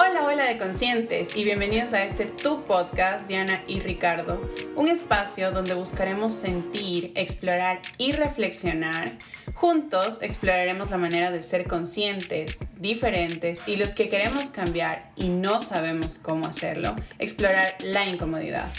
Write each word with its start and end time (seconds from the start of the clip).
Hola, 0.00 0.24
hola 0.24 0.44
de 0.44 0.58
conscientes 0.58 1.36
y 1.36 1.42
bienvenidos 1.42 1.92
a 1.92 2.04
este 2.04 2.26
Tu 2.26 2.62
Podcast, 2.62 3.26
Diana 3.26 3.64
y 3.66 3.80
Ricardo, 3.80 4.40
un 4.76 4.86
espacio 4.86 5.50
donde 5.50 5.74
buscaremos 5.74 6.34
sentir, 6.34 7.10
explorar 7.16 7.80
y 7.98 8.12
reflexionar. 8.12 9.18
Juntos 9.54 10.20
exploraremos 10.22 10.92
la 10.92 10.98
manera 10.98 11.32
de 11.32 11.42
ser 11.42 11.66
conscientes, 11.66 12.60
diferentes 12.78 13.62
y 13.66 13.74
los 13.74 13.96
que 13.96 14.08
queremos 14.08 14.50
cambiar 14.50 15.10
y 15.16 15.30
no 15.30 15.58
sabemos 15.58 16.20
cómo 16.20 16.46
hacerlo, 16.46 16.94
explorar 17.18 17.74
la 17.82 18.08
incomodidad. 18.08 18.70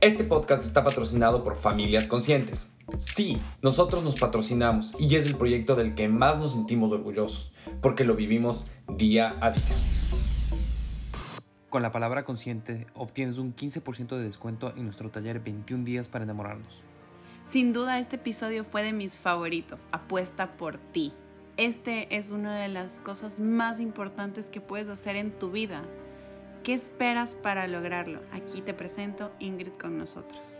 Este 0.00 0.24
podcast 0.24 0.64
está 0.64 0.82
patrocinado 0.82 1.44
por 1.44 1.54
Familias 1.54 2.08
Conscientes. 2.08 2.72
Sí, 2.98 3.40
nosotros 3.62 4.02
nos 4.02 4.18
patrocinamos 4.18 4.94
y 4.98 5.14
es 5.14 5.26
el 5.26 5.36
proyecto 5.36 5.76
del 5.76 5.94
que 5.94 6.08
más 6.08 6.38
nos 6.38 6.50
sentimos 6.50 6.90
orgullosos, 6.90 7.53
porque 7.84 8.04
lo 8.04 8.16
vivimos 8.16 8.70
día 8.88 9.36
a 9.42 9.50
día. 9.50 9.76
Con 11.68 11.82
la 11.82 11.92
palabra 11.92 12.22
consciente 12.22 12.86
obtienes 12.94 13.36
un 13.36 13.54
15% 13.54 14.16
de 14.16 14.24
descuento 14.24 14.72
en 14.74 14.84
nuestro 14.84 15.10
taller 15.10 15.40
21 15.40 15.84
días 15.84 16.08
para 16.08 16.24
enamorarnos. 16.24 16.82
Sin 17.44 17.74
duda 17.74 17.98
este 17.98 18.16
episodio 18.16 18.64
fue 18.64 18.82
de 18.82 18.94
mis 18.94 19.18
favoritos, 19.18 19.86
apuesta 19.92 20.56
por 20.56 20.78
ti. 20.78 21.12
Este 21.58 22.16
es 22.16 22.30
una 22.30 22.58
de 22.58 22.68
las 22.68 23.00
cosas 23.00 23.38
más 23.38 23.80
importantes 23.80 24.48
que 24.48 24.62
puedes 24.62 24.88
hacer 24.88 25.16
en 25.16 25.38
tu 25.38 25.50
vida. 25.50 25.82
¿Qué 26.62 26.72
esperas 26.72 27.34
para 27.34 27.68
lograrlo? 27.68 28.22
Aquí 28.32 28.62
te 28.62 28.72
presento 28.72 29.30
Ingrid 29.40 29.74
con 29.78 29.98
nosotros. 29.98 30.58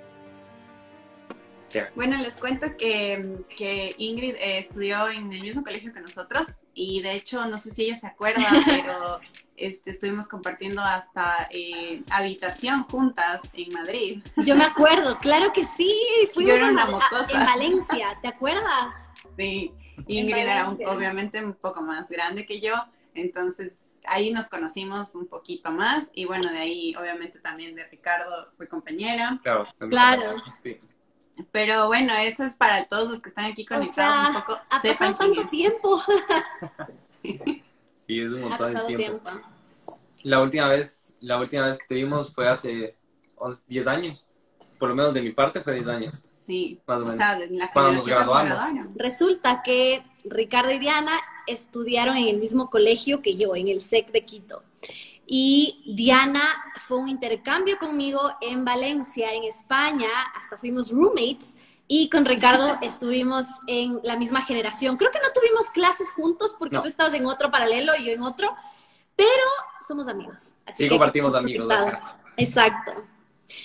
Bueno, 1.95 2.17
les 2.19 2.35
cuento 2.35 2.77
que, 2.77 3.39
que 3.57 3.95
Ingrid 3.99 4.35
eh, 4.37 4.59
estudió 4.59 5.09
en 5.09 5.33
el 5.33 5.43
mismo 5.43 5.63
colegio 5.63 5.93
que 5.93 6.01
nosotros 6.01 6.59
y 6.75 7.03
de 7.03 7.15
hecho, 7.15 7.45
no 7.47 7.59
sé 7.59 7.73
si 7.73 7.85
ella 7.85 7.99
se 7.99 8.07
acuerda, 8.07 8.49
pero 8.67 9.21
este, 9.57 9.91
estuvimos 9.91 10.29
compartiendo 10.29 10.83
hasta 10.83 11.49
eh, 11.51 12.03
habitación 12.11 12.85
juntas 12.85 13.43
en 13.53 13.73
Madrid. 13.73 14.23
Yo 14.45 14.57
me 14.57 14.65
acuerdo, 14.65 15.19
claro 15.19 15.53
que 15.53 15.65
sí, 15.65 15.95
fuimos 16.33 16.55
en 16.57 17.45
Valencia, 17.45 18.19
¿te 18.23 18.29
acuerdas? 18.29 18.95
Sí, 19.37 19.73
Ingrid 20.07 20.37
era 20.37 20.69
obviamente 20.69 21.45
un 21.45 21.55
poco 21.55 21.83
más 21.83 22.09
grande 22.09 22.47
que 22.47 22.61
yo, 22.61 22.75
entonces 23.15 23.73
ahí 24.07 24.31
nos 24.31 24.49
conocimos 24.49 25.15
un 25.15 25.27
poquito 25.27 25.71
más 25.71 26.05
y 26.13 26.25
bueno, 26.25 26.51
de 26.51 26.59
ahí 26.59 26.95
obviamente 26.97 27.39
también 27.39 27.75
de 27.75 27.85
Ricardo 27.87 28.49
fue 28.57 28.69
compañera. 28.69 29.39
Claro. 29.43 29.67
Claro. 29.89 30.37
Sí. 30.63 30.79
Pero 31.51 31.87
bueno, 31.87 32.15
eso 32.15 32.45
es 32.45 32.55
para 32.55 32.87
todos 32.87 33.11
los 33.11 33.23
que 33.23 33.31
están 33.31 33.47
aquí 33.47 33.65
conectados 33.65 34.29
un 34.29 34.35
poco. 34.35 34.59
Ha 34.71 34.81
pasado 34.81 35.15
tanto 35.15 35.47
tiempo. 35.49 36.03
sí. 37.23 38.21
es 38.21 38.33
un 38.33 38.43
montón 38.43 38.75
de 38.89 38.97
tiempo. 38.97 39.31
La 40.23 40.41
última 40.41 40.69
vez, 40.69 41.17
la 41.21 41.39
última 41.39 41.67
vez 41.67 41.79
que 41.79 41.87
te 41.87 41.95
vimos 41.97 42.33
fue 42.33 42.49
hace 42.49 42.97
10 43.69 43.87
años. 43.87 44.25
Por 44.79 44.89
lo 44.89 44.95
menos 44.95 45.15
de 45.15 45.23
mi 45.23 45.33
parte 45.33 45.61
fue 45.61 45.75
10 45.75 45.87
años. 45.89 46.21
Sí. 46.23 46.81
Más 46.87 47.01
o, 47.01 47.07
o 47.07 47.13
sea, 47.13 47.37
de 47.37 47.49
la 47.49 47.71
Cuando 47.73 47.93
nos 47.93 48.07
graduamos. 48.07 48.59
Resulta 48.97 49.63
que 49.63 50.05
Ricardo 50.25 50.73
y 50.73 50.79
Diana 50.79 51.21
estudiaron 51.47 52.17
en 52.17 52.29
el 52.29 52.39
mismo 52.39 52.71
colegio 52.71 53.21
que 53.21 53.37
yo, 53.37 53.55
en 53.57 53.69
el 53.69 53.81
SEC 53.81 54.11
de 54.13 54.25
Quito. 54.25 54.63
Y 55.27 55.95
Diana 55.95 56.43
fue 56.87 56.99
un 56.99 57.09
intercambio 57.09 57.79
conmigo 57.79 58.21
en 58.41 58.65
Valencia, 58.65 59.33
en 59.33 59.45
España, 59.45 60.09
hasta 60.37 60.57
fuimos 60.59 60.91
roommates. 60.91 61.57
Y 61.87 62.09
con 62.11 62.25
Ricardo 62.25 62.79
estuvimos 62.83 63.47
en 63.67 64.01
la 64.03 64.17
misma 64.17 64.43
generación. 64.43 64.97
Creo 64.97 65.11
que 65.11 65.21
no 65.21 65.33
tuvimos 65.35 65.71
clases 65.71 66.11
juntos 66.11 66.55
porque 66.59 66.79
tú 66.79 66.87
estabas 66.87 67.15
en 67.15 67.27
otro 67.27 67.51
paralelo 67.51 67.93
y 67.97 68.07
yo 68.07 68.13
en 68.13 68.23
otro, 68.23 68.55
pero 69.17 69.27
somos 69.87 70.09
amigos. 70.09 70.53
Así 70.67 70.85
sí, 70.85 70.89
compartimos 70.89 71.35
amigos. 71.35 71.69
Exacto. 72.37 72.93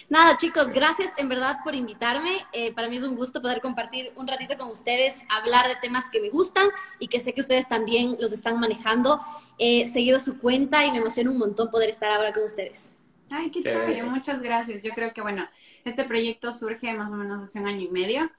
Nada, 0.10 0.38
chicos, 0.38 0.70
gracias 0.70 1.12
en 1.18 1.30
verdad 1.30 1.58
por 1.64 1.76
invitarme. 1.76 2.46
Eh, 2.54 2.74
para 2.74 2.90
mí 2.90 2.98
es 2.98 3.04
un 3.04 3.16
gusto 3.16 3.42
poder 3.42 3.62
compartir 3.62 4.12
un 4.16 4.28
ratito 4.28 4.58
con 4.58 4.70
ustedes, 4.70 5.22
hablar 5.30 5.68
de 5.68 5.76
temas 5.76 6.10
que 6.10 6.22
me 6.22 6.30
gustan 6.30 6.68
y 7.00 7.08
que 7.08 7.20
sé 7.20 7.34
que 7.34 7.42
ustedes 7.42 7.68
también 7.68 8.18
los 8.20 8.32
están 8.32 8.60
manejando. 8.60 9.22
He 9.58 9.86
seguido 9.86 10.20
su 10.20 10.40
cuenta 10.40 10.86
y 10.86 10.92
me 10.92 10.98
emociona 10.98 11.32
un 11.32 11.38
montón 11.38 11.70
poder 11.70 11.90
estar 11.90 12.12
ahora 12.12 12.34
con 12.34 12.44
ustedes. 12.44 12.94
Ay, 13.30 13.52
qué 13.52 13.62
chévere, 13.62 14.04
muchas 14.04 14.42
gracias. 14.42 14.82
Yo 14.82 14.92
creo 14.92 15.14
que, 15.14 15.22
bueno, 15.22 15.48
este 15.86 16.04
proyecto 16.04 16.54
surge 16.54 16.94
más 16.94 17.10
o 17.12 17.16
menos 17.16 17.44
hace 17.44 17.60
un 17.60 17.68
año 17.68 17.82
y 17.82 17.90
medio. 17.90 18.32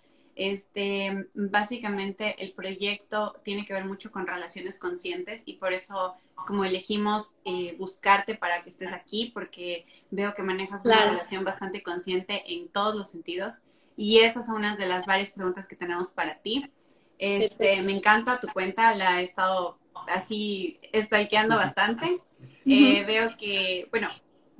Este, 0.43 1.27
básicamente 1.35 2.35
el 2.43 2.53
proyecto 2.53 3.39
tiene 3.45 3.67
que 3.67 3.75
ver 3.75 3.85
mucho 3.85 4.11
con 4.11 4.27
relaciones 4.27 4.79
conscientes 4.79 5.43
y 5.45 5.59
por 5.59 5.75
eso 5.75 6.15
como 6.47 6.65
elegimos 6.65 7.35
eh, 7.45 7.77
buscarte 7.79 8.37
para 8.37 8.63
que 8.63 8.71
estés 8.71 8.91
aquí, 8.91 9.33
porque 9.35 9.85
veo 10.11 10.33
que 10.33 10.43
manejas 10.43 10.83
una 10.87 11.11
relación 11.11 11.45
bastante 11.45 11.83
consciente 11.83 12.43
en 12.47 12.69
todos 12.69 12.95
los 12.95 13.11
sentidos. 13.11 13.57
Y 13.99 14.21
esas 14.21 14.47
son 14.47 14.57
unas 14.57 14.79
de 14.79 14.87
las 14.87 15.05
varias 15.05 15.29
preguntas 15.29 15.67
que 15.67 15.77
tenemos 15.77 16.11
para 16.11 16.37
ti. 16.37 16.73
Este, 17.19 17.83
me 17.83 17.93
encanta 17.93 18.41
tu 18.41 18.49
cuenta, 18.49 18.95
la 18.95 19.21
he 19.21 19.25
estado 19.25 19.79
así 20.09 20.79
stalkeando 20.95 21.57
bastante. 21.57 22.17
Eh, 22.65 23.05
veo 23.07 23.37
que, 23.37 23.89
bueno, 23.91 24.09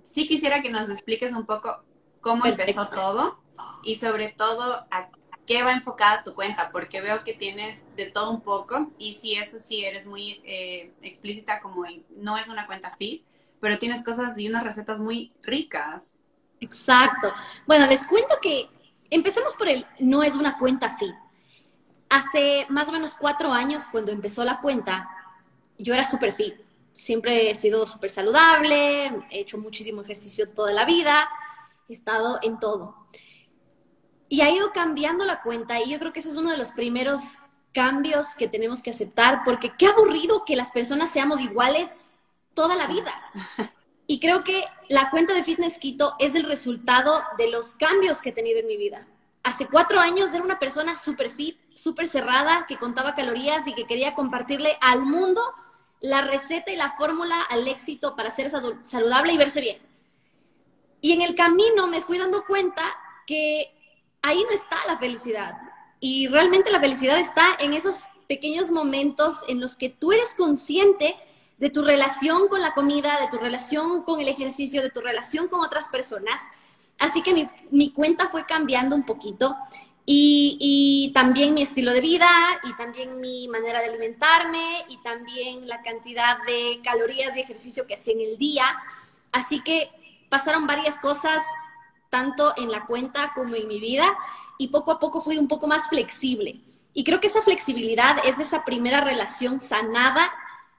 sí 0.05 0.29
quisiera 0.29 0.61
que 0.61 0.69
nos 0.69 0.91
expliques 0.91 1.33
un 1.33 1.47
poco 1.47 1.83
cómo 2.21 2.45
empezó 2.45 2.91
todo 2.91 3.41
y 3.83 3.97
sobre 3.97 4.29
todo 4.29 4.87
a 4.91 5.09
qué 5.47 5.63
va 5.63 5.73
enfocada 5.73 6.23
tu 6.23 6.35
cuenta, 6.35 6.71
porque 6.71 7.01
veo 7.01 7.25
que 7.25 7.35
tienes 7.35 7.83
de 7.97 8.07
todo 8.07 8.31
un 8.31 8.41
poco 8.41 8.91
y 8.99 9.15
si 9.15 9.35
eso 9.35 9.59
sí 9.59 9.85
eres 9.85 10.07
muy 10.07 10.41
eh, 10.45 10.93
explícita 11.03 11.61
como 11.61 11.85
no 12.17 12.37
es 12.37 12.49
una 12.49 12.67
cuenta 12.67 12.95
fit, 12.97 13.25
pero 13.61 13.79
tienes 13.79 14.03
cosas 14.05 14.39
y 14.39 14.49
unas 14.49 14.65
recetas 14.65 14.99
muy 14.99 15.33
ricas. 15.43 16.15
Exacto. 16.61 17.33
Bueno, 17.67 17.87
les 17.87 18.07
cuento 18.07 18.37
que 18.41 18.69
empecemos 19.11 19.55
por 19.55 19.69
el 19.69 19.87
no 19.99 20.23
es 20.23 20.35
una 20.35 20.59
cuenta 20.59 20.97
fit. 20.97 21.15
Hace 22.09 22.67
más 22.69 22.89
o 22.89 22.93
menos 22.93 23.15
cuatro 23.15 23.53
años, 23.53 23.85
cuando 23.91 24.13
empezó 24.13 24.45
la 24.45 24.61
cuenta, 24.61 25.09
yo 25.79 25.95
era 25.95 26.05
súper 26.05 26.33
fit. 26.33 26.55
Siempre 26.93 27.51
he 27.51 27.55
sido 27.55 27.87
súper 27.87 28.11
saludable, 28.11 29.07
he 29.31 29.41
hecho 29.41 29.59
muchísimo 29.59 30.03
ejercicio 30.03 30.51
toda 30.51 30.73
la 30.73 30.85
vida, 30.85 31.29
he 31.89 31.93
estado 31.93 32.39
en 32.43 32.59
todo. 32.59 33.00
Y 34.31 34.41
ha 34.41 34.51
ido 34.51 34.73
cambiando 34.73 35.27
la 35.27 35.43
cuenta 35.43 35.81
y 35.83 35.91
yo 35.91 35.99
creo 35.99 36.13
que 36.15 36.21
ese 36.21 36.31
es 36.31 36.37
uno 36.37 36.53
de 36.53 36.57
los 36.57 36.71
primeros 36.71 37.41
cambios 37.75 38.35
que 38.37 38.49
tenemos 38.49 38.81
que 38.81 38.91
aceptar, 38.91 39.43
porque 39.45 39.73
qué 39.77 39.89
aburrido 39.89 40.45
que 40.45 40.57
las 40.57 40.71
personas 40.71 41.11
seamos 41.11 41.41
iguales 41.41 42.13
toda 42.55 42.77
la 42.77 42.87
vida. 42.87 43.13
Y 44.07 44.21
creo 44.21 44.43
que 44.43 44.65
la 44.89 45.11
cuenta 45.11 45.35
de 45.35 45.43
Fitness 45.43 45.79
Quito 45.79 46.15
es 46.19 46.35
el 46.35 46.45
resultado 46.45 47.23
de 47.39 47.51
los 47.51 47.75
cambios 47.75 48.23
que 48.23 48.31
he 48.31 48.33
tenido 48.33 48.61
en 48.61 48.67
mi 48.67 48.77
vida. 48.77 49.07
Hace 49.43 49.67
cuatro 49.67 50.01
años 50.01 50.33
era 50.33 50.45
una 50.45 50.59
persona 50.59 50.97
súper 50.97 51.31
fit, 51.31 51.59
súper 51.75 52.07
cerrada, 52.07 52.67
que 52.67 52.77
contaba 52.77 53.15
calorías 53.15 53.67
y 53.67 53.75
que 53.75 53.87
quería 53.87 54.15
compartirle 54.15 54.77
al 54.81 55.03
mundo 55.03 55.41
la 56.01 56.23
receta 56.23 56.71
y 56.71 56.77
la 56.77 56.93
fórmula 56.97 57.41
al 57.51 57.67
éxito 57.67 58.15
para 58.17 58.31
ser 58.31 58.49
saludable 58.49 59.33
y 59.33 59.39
verse 59.39 59.61
bien. 59.61 59.79
Y 61.01 61.13
en 61.13 61.23
el 61.23 61.35
camino 61.35 61.87
me 61.87 62.01
fui 62.01 62.19
dando 62.19 62.45
cuenta 62.45 62.83
que 63.27 63.73
ahí 64.23 64.43
no 64.43 64.51
está 64.51 64.77
la 64.87 64.99
felicidad. 64.99 65.55
Y 66.01 66.29
realmente 66.29 66.71
la 66.71 66.81
felicidad 66.81 67.19
está 67.19 67.45
en 67.59 67.75
esos 67.75 68.05
pequeños 68.29 68.71
momentos 68.71 69.35
en 69.49 69.61
los 69.61 69.77
que 69.77 69.91
tú 69.91 70.13
eres 70.13 70.35
consciente 70.35 71.17
de 71.59 71.69
tu 71.69 71.83
relación 71.83 72.49
con 72.49 72.61
la 72.63 72.73
comida, 72.73 73.21
de 73.21 73.29
tu 73.29 73.37
relación 73.37 74.03
con 74.03 74.21
el 74.21 74.29
ejercicio, 74.29 74.83
de 74.83 74.91
tu 74.91 75.01
relación 75.01 75.49
con 75.49 75.61
otras 75.61 75.89
personas. 75.89 76.41
Así 76.99 77.23
que 77.23 77.49
mi, 77.71 77.91
cuenta 77.91 78.31
fue 78.31 78.47
cambiando 78.47 78.97
un 78.97 79.05
poquito 79.05 79.57
y, 80.07 80.57
y, 80.59 81.13
también 81.13 81.55
mi 81.55 81.63
estilo 81.63 81.93
de 81.93 82.01
vida 82.01 82.29
y 82.65 82.75
también 82.77 83.21
mi 83.21 83.47
manera 83.49 83.81
de 83.81 83.89
alimentarme 83.89 84.87
y 84.89 84.97
también 85.03 85.69
la 85.69 85.83
cantidad 85.83 86.39
de 86.45 86.81
calorías 86.83 87.37
y 87.37 87.41
ejercicio 87.41 87.87
que 87.87 87.95
hacía 87.95 88.15
en 88.15 88.21
el 88.21 88.39
día. 88.39 88.65
Así 89.31 89.61
que 89.61 89.91
pasaron 90.31 90.67
varias 90.67 90.99
cosas 90.99 91.43
tanto 92.11 92.53
en 92.57 92.71
la 92.71 92.85
cuenta 92.87 93.33
como 93.35 93.55
en 93.55 93.69
mi 93.69 93.81
vida, 93.81 94.17
y 94.59 94.69
poco 94.69 94.93
a 94.93 94.99
poco 94.99 95.23
fui 95.23 95.39
un 95.39 95.49
poco 95.49 95.67
más 95.67 95.89
flexible. 95.89 96.61
Y 96.93 97.05
creo 97.05 97.21
que 97.21 97.29
esa 97.29 97.41
flexibilidad 97.41 98.19
es 98.27 98.39
esa 98.39 98.65
primera 98.65 99.01
relación 99.01 99.61
sanada 99.61 100.31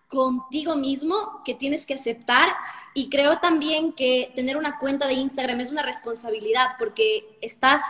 contigo 0.08 0.76
mismo 0.76 1.42
que 1.44 1.56
tienes 1.56 1.86
que 1.86 1.96
aceptar. 1.96 2.54
Y 2.94 3.10
creo 3.10 3.40
también 3.40 3.94
que 3.94 4.32
tener 4.36 4.58
una 4.58 4.78
cuenta 4.78 5.08
de 5.08 5.14
Instagram 5.14 5.62
es 5.62 5.72
una 5.72 5.82
responsabilidad 5.82 6.76
porque 6.78 7.40
estás 7.42 7.82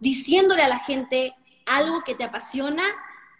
diciéndole 0.00 0.62
a 0.62 0.68
la 0.68 0.80
gente 0.80 1.34
algo 1.64 2.02
que 2.02 2.16
te 2.16 2.24
apasiona, 2.24 2.82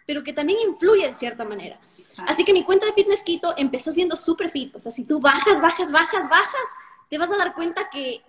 pero 0.07 0.23
que 0.23 0.33
también 0.33 0.59
influye 0.67 1.05
de 1.05 1.13
cierta 1.13 1.43
manera. 1.43 1.77
Así 2.25 2.45
que 2.45 2.53
mi 2.53 2.63
cuenta 2.63 2.85
de 2.85 2.93
Fitness 2.93 3.21
Quito 3.23 3.53
empezó 3.57 3.91
siendo 3.91 4.15
súper 4.15 4.49
fit. 4.49 4.73
O 4.75 4.79
sea, 4.79 4.91
si 4.91 5.03
tú 5.03 5.19
bajas, 5.19 5.61
bajas, 5.61 5.91
bajas, 5.91 6.29
bajas, 6.29 6.67
te 7.09 7.17
vas 7.17 7.29
a 7.29 7.37
dar 7.37 7.53
cuenta 7.53 7.89
que 7.89 8.23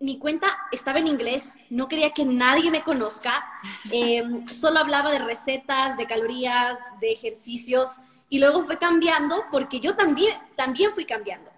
mi 0.00 0.18
cuenta 0.18 0.46
estaba 0.72 0.98
en 0.98 1.06
inglés, 1.06 1.54
no 1.68 1.86
quería 1.86 2.12
que 2.12 2.24
nadie 2.24 2.70
me 2.70 2.82
conozca, 2.82 3.44
em, 3.92 4.48
solo 4.48 4.78
hablaba 4.78 5.12
de 5.12 5.18
recetas, 5.18 5.96
de 5.98 6.06
calorías, 6.06 6.78
de 7.00 7.12
ejercicios, 7.12 8.00
y 8.30 8.38
luego 8.38 8.64
fue 8.64 8.78
cambiando 8.78 9.44
porque 9.52 9.80
yo 9.80 9.94
también, 9.94 10.34
también 10.56 10.90
fui 10.92 11.04
cambiando. 11.04 11.50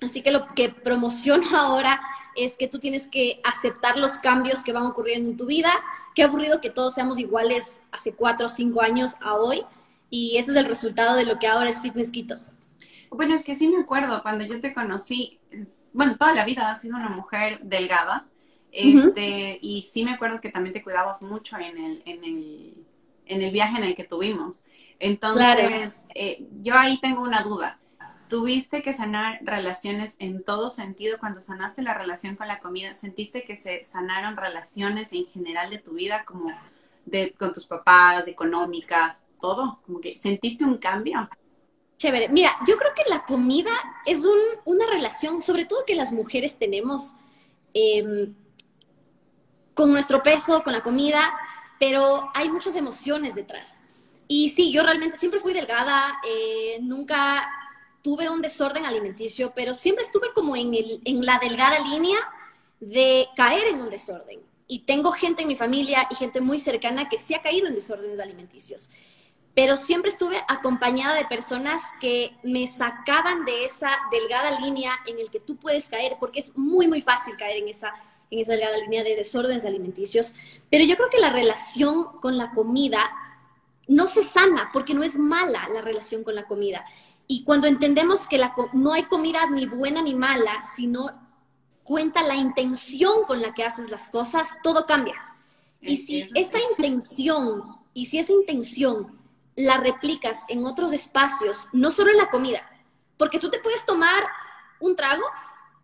Así 0.00 0.22
que 0.22 0.32
lo 0.32 0.46
que 0.48 0.70
promociono 0.70 1.44
ahora 1.56 2.00
es 2.34 2.56
que 2.56 2.68
tú 2.68 2.78
tienes 2.78 3.06
que 3.06 3.40
aceptar 3.44 3.96
los 3.96 4.18
cambios 4.18 4.62
que 4.64 4.72
van 4.72 4.86
ocurriendo 4.86 5.30
en 5.30 5.36
tu 5.36 5.46
vida. 5.46 5.70
Qué 6.14 6.22
aburrido 6.22 6.60
que 6.60 6.70
todos 6.70 6.94
seamos 6.94 7.18
iguales 7.18 7.82
hace 7.92 8.14
cuatro 8.14 8.46
o 8.46 8.50
cinco 8.50 8.80
años 8.80 9.16
a 9.20 9.34
hoy. 9.34 9.62
Y 10.10 10.36
ese 10.38 10.52
es 10.52 10.56
el 10.56 10.66
resultado 10.66 11.16
de 11.16 11.26
lo 11.26 11.38
que 11.38 11.46
ahora 11.46 11.68
es 11.68 11.80
Fitness 11.80 12.10
Quito. 12.10 12.38
Bueno, 13.10 13.34
es 13.34 13.44
que 13.44 13.56
sí 13.56 13.68
me 13.68 13.82
acuerdo 13.82 14.22
cuando 14.22 14.44
yo 14.44 14.60
te 14.60 14.72
conocí, 14.72 15.40
bueno, 15.92 16.16
toda 16.16 16.34
la 16.34 16.44
vida 16.44 16.70
has 16.70 16.80
sido 16.80 16.96
una 16.96 17.08
mujer 17.08 17.60
delgada. 17.62 18.26
Este, 18.70 19.58
Y 19.62 19.82
sí 19.82 20.04
me 20.04 20.12
acuerdo 20.12 20.40
que 20.40 20.50
también 20.50 20.74
te 20.74 20.82
cuidabas 20.82 21.22
mucho 21.22 21.56
en 21.56 21.78
el, 21.78 22.02
en 22.04 22.24
el, 22.24 22.86
en 23.26 23.42
el 23.42 23.50
viaje 23.50 23.78
en 23.78 23.84
el 23.84 23.94
que 23.94 24.04
tuvimos. 24.04 24.62
Entonces, 24.98 26.04
eh, 26.14 26.46
yo 26.60 26.74
ahí 26.76 26.98
tengo 27.00 27.22
una 27.22 27.42
duda. 27.42 27.78
¿Tuviste 28.28 28.82
que 28.82 28.92
sanar 28.92 29.38
relaciones 29.42 30.16
en 30.18 30.44
todo 30.44 30.68
sentido 30.68 31.18
cuando 31.18 31.40
sanaste 31.40 31.80
la 31.80 31.94
relación 31.94 32.36
con 32.36 32.46
la 32.46 32.58
comida? 32.58 32.92
¿Sentiste 32.92 33.44
que 33.44 33.56
se 33.56 33.84
sanaron 33.84 34.36
relaciones 34.36 35.12
en 35.12 35.24
general 35.26 35.70
de 35.70 35.78
tu 35.78 35.92
vida, 35.92 36.24
como 36.26 36.52
de, 37.06 37.32
con 37.32 37.54
tus 37.54 37.64
papás, 37.64 38.26
económicas, 38.26 39.24
todo? 39.40 39.80
Como 39.86 40.00
que 40.00 40.14
sentiste 40.16 40.64
un 40.64 40.76
cambio. 40.76 41.28
Chévere. 41.98 42.28
Mira, 42.28 42.56
yo 42.66 42.76
creo 42.76 42.94
que 42.94 43.10
la 43.10 43.24
comida 43.24 43.72
es 44.06 44.22
una 44.64 44.86
relación, 44.86 45.42
sobre 45.42 45.64
todo 45.64 45.84
que 45.84 45.96
las 45.96 46.12
mujeres 46.12 46.56
tenemos 46.56 47.14
em, 47.74 48.34
con 49.74 49.90
nuestro 49.90 50.22
peso, 50.22 50.62
con 50.62 50.72
la 50.72 50.82
comida, 50.82 51.20
pero 51.80 52.30
hay 52.34 52.50
muchas 52.50 52.76
emociones 52.76 53.34
detrás. 53.34 53.82
Y 54.28 54.50
sí, 54.50 54.72
yo 54.72 54.84
realmente 54.84 55.16
siempre 55.16 55.40
fui 55.40 55.52
delgada, 55.52 56.20
eh, 56.28 56.78
nunca 56.82 57.50
tuve 58.00 58.30
un 58.30 58.42
desorden 58.42 58.84
alimenticio, 58.84 59.52
pero 59.56 59.74
siempre 59.74 60.04
estuve 60.04 60.28
como 60.34 60.54
en, 60.54 60.74
el, 60.74 61.00
en 61.04 61.26
la 61.26 61.40
delgada 61.40 61.80
línea 61.80 62.18
de 62.78 63.26
caer 63.36 63.66
en 63.68 63.80
un 63.80 63.90
desorden. 63.90 64.40
Y 64.68 64.80
tengo 64.80 65.10
gente 65.10 65.42
en 65.42 65.48
mi 65.48 65.56
familia 65.56 66.06
y 66.10 66.14
gente 66.14 66.40
muy 66.40 66.60
cercana 66.60 67.08
que 67.08 67.18
sí 67.18 67.34
ha 67.34 67.42
caído 67.42 67.66
en 67.66 67.74
desórdenes 67.74 68.20
alimenticios. 68.20 68.90
Pero 69.58 69.76
siempre 69.76 70.12
estuve 70.12 70.40
acompañada 70.46 71.16
de 71.16 71.24
personas 71.24 71.80
que 72.00 72.30
me 72.44 72.68
sacaban 72.68 73.44
de 73.44 73.64
esa 73.64 73.90
delgada 74.12 74.60
línea 74.60 74.92
en 75.04 75.18
el 75.18 75.30
que 75.30 75.40
tú 75.40 75.56
puedes 75.56 75.88
caer, 75.88 76.16
porque 76.20 76.38
es 76.38 76.56
muy, 76.56 76.86
muy 76.86 77.02
fácil 77.02 77.36
caer 77.36 77.56
en 77.56 77.68
esa, 77.68 77.92
en 78.30 78.38
esa 78.38 78.52
delgada 78.52 78.78
línea 78.78 79.02
de 79.02 79.16
desórdenes 79.16 79.64
alimenticios. 79.64 80.36
Pero 80.70 80.84
yo 80.84 80.94
creo 80.94 81.10
que 81.10 81.18
la 81.18 81.32
relación 81.32 82.20
con 82.20 82.38
la 82.38 82.52
comida 82.52 83.10
no 83.88 84.06
se 84.06 84.22
sana 84.22 84.70
porque 84.72 84.94
no 84.94 85.02
es 85.02 85.18
mala 85.18 85.68
la 85.74 85.80
relación 85.80 86.22
con 86.22 86.36
la 86.36 86.46
comida. 86.46 86.84
Y 87.26 87.42
cuando 87.42 87.66
entendemos 87.66 88.28
que 88.28 88.38
la, 88.38 88.54
no 88.74 88.92
hay 88.92 89.06
comida 89.06 89.50
ni 89.50 89.66
buena 89.66 90.02
ni 90.02 90.14
mala, 90.14 90.62
sino 90.76 91.10
cuenta 91.82 92.22
la 92.22 92.36
intención 92.36 93.24
con 93.26 93.42
la 93.42 93.54
que 93.54 93.64
haces 93.64 93.90
las 93.90 94.06
cosas, 94.06 94.46
todo 94.62 94.86
cambia. 94.86 95.16
Y 95.80 95.96
si 95.96 96.30
esa 96.36 96.58
intención, 96.70 97.76
y 97.92 98.06
si 98.06 98.20
esa 98.20 98.32
intención 98.32 99.17
la 99.58 99.76
replicas 99.78 100.44
en 100.48 100.64
otros 100.64 100.92
espacios, 100.92 101.68
no 101.72 101.90
solo 101.90 102.10
en 102.10 102.16
la 102.16 102.30
comida, 102.30 102.68
porque 103.16 103.38
tú 103.38 103.50
te 103.50 103.58
puedes 103.58 103.84
tomar 103.84 104.24
un 104.80 104.96
trago, 104.96 105.24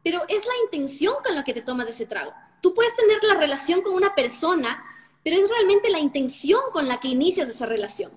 pero 0.02 0.22
es 0.28 0.46
la 0.46 0.54
intención 0.64 1.16
con 1.22 1.34
la 1.34 1.44
que 1.44 1.52
te 1.52 1.62
tomas 1.62 1.88
ese 1.88 2.06
trago. 2.06 2.32
Tú 2.62 2.72
puedes 2.72 2.96
tener 2.96 3.22
la 3.24 3.34
relación 3.34 3.82
con 3.82 3.94
una 3.94 4.14
persona 4.14 4.82
pero 5.24 5.36
es 5.36 5.48
realmente 5.48 5.90
la 5.90 5.98
intención 5.98 6.60
con 6.70 6.86
la 6.86 7.00
que 7.00 7.08
inicias 7.08 7.48
esa 7.48 7.66
relación. 7.66 8.12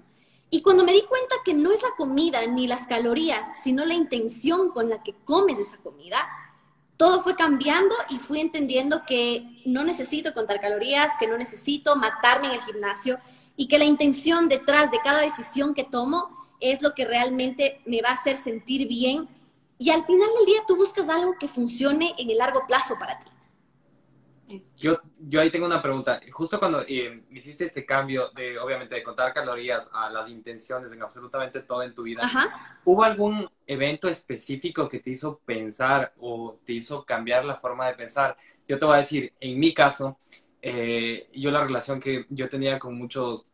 Y 0.49 0.61
cuando 0.61 0.83
me 0.83 0.91
di 0.91 1.01
cuenta 1.03 1.35
que 1.43 1.53
no 1.53 1.71
es 1.71 1.81
la 1.81 1.91
comida 1.97 2.45
ni 2.47 2.67
las 2.67 2.85
calorías, 2.85 3.45
sino 3.63 3.85
la 3.85 3.93
intención 3.93 4.71
con 4.71 4.89
la 4.89 5.01
que 5.01 5.15
comes 5.23 5.57
esa 5.57 5.77
comida, 5.77 6.27
todo 6.97 7.21
fue 7.23 7.35
cambiando 7.35 7.95
y 8.09 8.19
fui 8.19 8.41
entendiendo 8.41 9.03
que 9.05 9.61
no 9.65 9.83
necesito 9.83 10.33
contar 10.33 10.59
calorías, 10.59 11.13
que 11.17 11.27
no 11.27 11.37
necesito 11.37 11.95
matarme 11.95 12.47
en 12.47 12.53
el 12.53 12.61
gimnasio 12.61 13.19
y 13.57 13.67
que 13.67 13.79
la 13.79 13.85
intención 13.85 14.47
detrás 14.47 14.91
de 14.91 14.99
cada 15.03 15.19
decisión 15.19 15.73
que 15.73 15.83
tomo 15.83 16.47
es 16.61 16.81
lo 16.81 16.93
que 16.93 17.05
realmente 17.05 17.81
me 17.85 18.01
va 18.01 18.09
a 18.09 18.13
hacer 18.13 18.37
sentir 18.37 18.87
bien. 18.87 19.27
Y 19.79 19.89
al 19.89 20.03
final 20.03 20.29
del 20.37 20.45
día 20.45 20.61
tú 20.67 20.77
buscas 20.77 21.09
algo 21.09 21.35
que 21.39 21.47
funcione 21.47 22.13
en 22.17 22.29
el 22.29 22.37
largo 22.37 22.65
plazo 22.67 22.95
para 22.97 23.19
ti. 23.19 23.27
Yo, 24.77 25.01
yo 25.19 25.41
ahí 25.41 25.49
tengo 25.49 25.65
una 25.65 25.81
pregunta. 25.81 26.21
Justo 26.31 26.57
cuando 26.57 26.81
eh, 26.87 27.23
hiciste 27.31 27.65
este 27.65 27.85
cambio 27.85 28.29
de, 28.29 28.57
obviamente, 28.57 28.95
de 28.95 29.03
contar 29.03 29.33
calorías 29.33 29.89
a 29.91 30.09
las 30.09 30.29
intenciones 30.29 30.91
en 30.91 31.01
absolutamente 31.01 31.61
todo 31.61 31.83
en 31.83 31.93
tu 31.93 32.03
vida, 32.03 32.23
¿hubo 32.85 33.03
algún 33.03 33.49
evento 33.65 34.07
específico 34.07 34.87
que 34.87 34.99
te 34.99 35.09
hizo 35.09 35.39
pensar 35.39 36.13
o 36.19 36.59
te 36.63 36.73
hizo 36.73 37.03
cambiar 37.03 37.43
la 37.43 37.55
forma 37.55 37.87
de 37.87 37.95
pensar? 37.95 38.37
Yo 38.67 38.79
te 38.79 38.85
voy 38.85 38.95
a 38.95 38.99
decir, 38.99 39.33
en 39.41 39.59
mi 39.59 39.73
caso, 39.73 40.17
eh, 40.69 41.29
yo 41.33 41.49
la 41.49 41.63
relación 41.63 41.97
que 41.97 42.25
yo 42.29 42.49
tenía 42.49 42.77
con 42.77 42.93
muchos, 42.97 43.45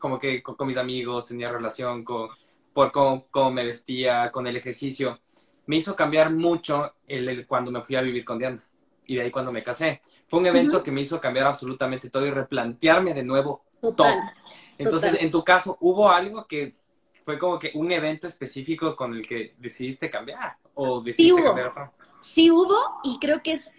como 0.00 0.18
que 0.18 0.42
con, 0.42 0.66
mis 0.66 0.76
amigos, 0.76 1.26
tenía 1.26 1.52
relación 1.52 2.04
con, 2.04 2.30
por 2.72 2.90
cómo, 2.90 3.26
cómo, 3.30 3.52
me 3.52 3.64
vestía, 3.64 4.32
con 4.32 4.44
el 4.48 4.56
ejercicio, 4.56 5.20
me 5.66 5.76
hizo 5.76 5.94
cambiar 5.94 6.32
mucho 6.32 6.94
el, 7.06 7.46
cuando 7.46 7.70
me 7.70 7.80
fui 7.82 7.94
a 7.94 8.00
vivir 8.00 8.24
con 8.24 8.40
Diana 8.40 8.60
y 9.06 9.14
de 9.14 9.22
ahí 9.22 9.30
cuando 9.30 9.52
me 9.52 9.62
casé. 9.62 10.00
Fue 10.26 10.40
un 10.40 10.46
evento 10.46 10.82
que 10.82 10.90
me 10.90 11.00
hizo 11.00 11.20
cambiar 11.20 11.46
absolutamente 11.46 12.10
todo 12.10 12.26
y 12.26 12.30
replantearme 12.32 13.14
de 13.14 13.22
nuevo 13.22 13.64
todo. 13.80 14.08
Entonces, 14.76 15.16
en 15.20 15.30
tu 15.30 15.44
caso, 15.44 15.78
¿hubo 15.80 16.10
algo 16.10 16.44
que 16.44 16.74
fue 17.24 17.38
como 17.38 17.56
que 17.56 17.70
un 17.74 17.92
evento 17.92 18.26
específico 18.26 18.96
con 18.96 19.14
el 19.14 19.24
que 19.24 19.54
decidiste 19.58 20.10
cambiar? 20.10 20.56
¿O 20.74 21.00
decidiste 21.00 21.22
sí 21.22 21.32
hubo. 21.32 21.92
Sí 22.20 22.50
hubo 22.50 23.00
y 23.04 23.20
creo 23.20 23.44
que 23.44 23.52
es 23.52 23.72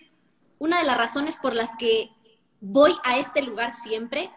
una 0.60 0.80
de 0.80 0.86
las 0.86 0.98
razones 0.98 1.36
por 1.36 1.54
las 1.54 1.76
que 1.78 2.12
voy 2.62 2.96
a 3.04 3.18
este 3.18 3.42
lugar 3.42 3.72
siempre. 3.72 4.32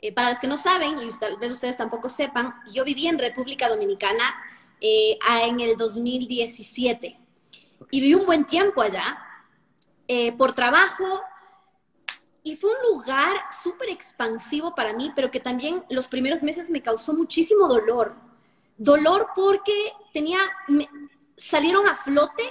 Eh, 0.00 0.12
para 0.12 0.30
los 0.30 0.40
que 0.40 0.48
no 0.48 0.58
saben, 0.58 1.00
y 1.02 1.10
tal 1.18 1.36
vez 1.36 1.52
ustedes 1.52 1.76
tampoco 1.76 2.08
sepan, 2.08 2.54
yo 2.72 2.84
viví 2.84 3.06
en 3.06 3.18
República 3.18 3.68
Dominicana 3.68 4.34
eh, 4.80 5.16
en 5.44 5.60
el 5.60 5.76
2017 5.76 7.16
y 7.90 8.00
viví 8.00 8.14
un 8.14 8.26
buen 8.26 8.44
tiempo 8.44 8.82
allá 8.82 9.18
eh, 10.08 10.32
por 10.32 10.52
trabajo, 10.52 11.22
y 12.44 12.56
fue 12.56 12.70
un 12.70 12.96
lugar 12.96 13.36
súper 13.62 13.88
expansivo 13.90 14.74
para 14.74 14.92
mí, 14.94 15.12
pero 15.14 15.30
que 15.30 15.38
también 15.38 15.84
los 15.88 16.08
primeros 16.08 16.42
meses 16.42 16.70
me 16.70 16.82
causó 16.82 17.14
muchísimo 17.14 17.68
dolor. 17.68 18.16
Dolor 18.76 19.28
porque 19.34 19.92
tenía, 20.12 20.38
salieron 21.36 21.86
a 21.86 21.94
flote 21.94 22.42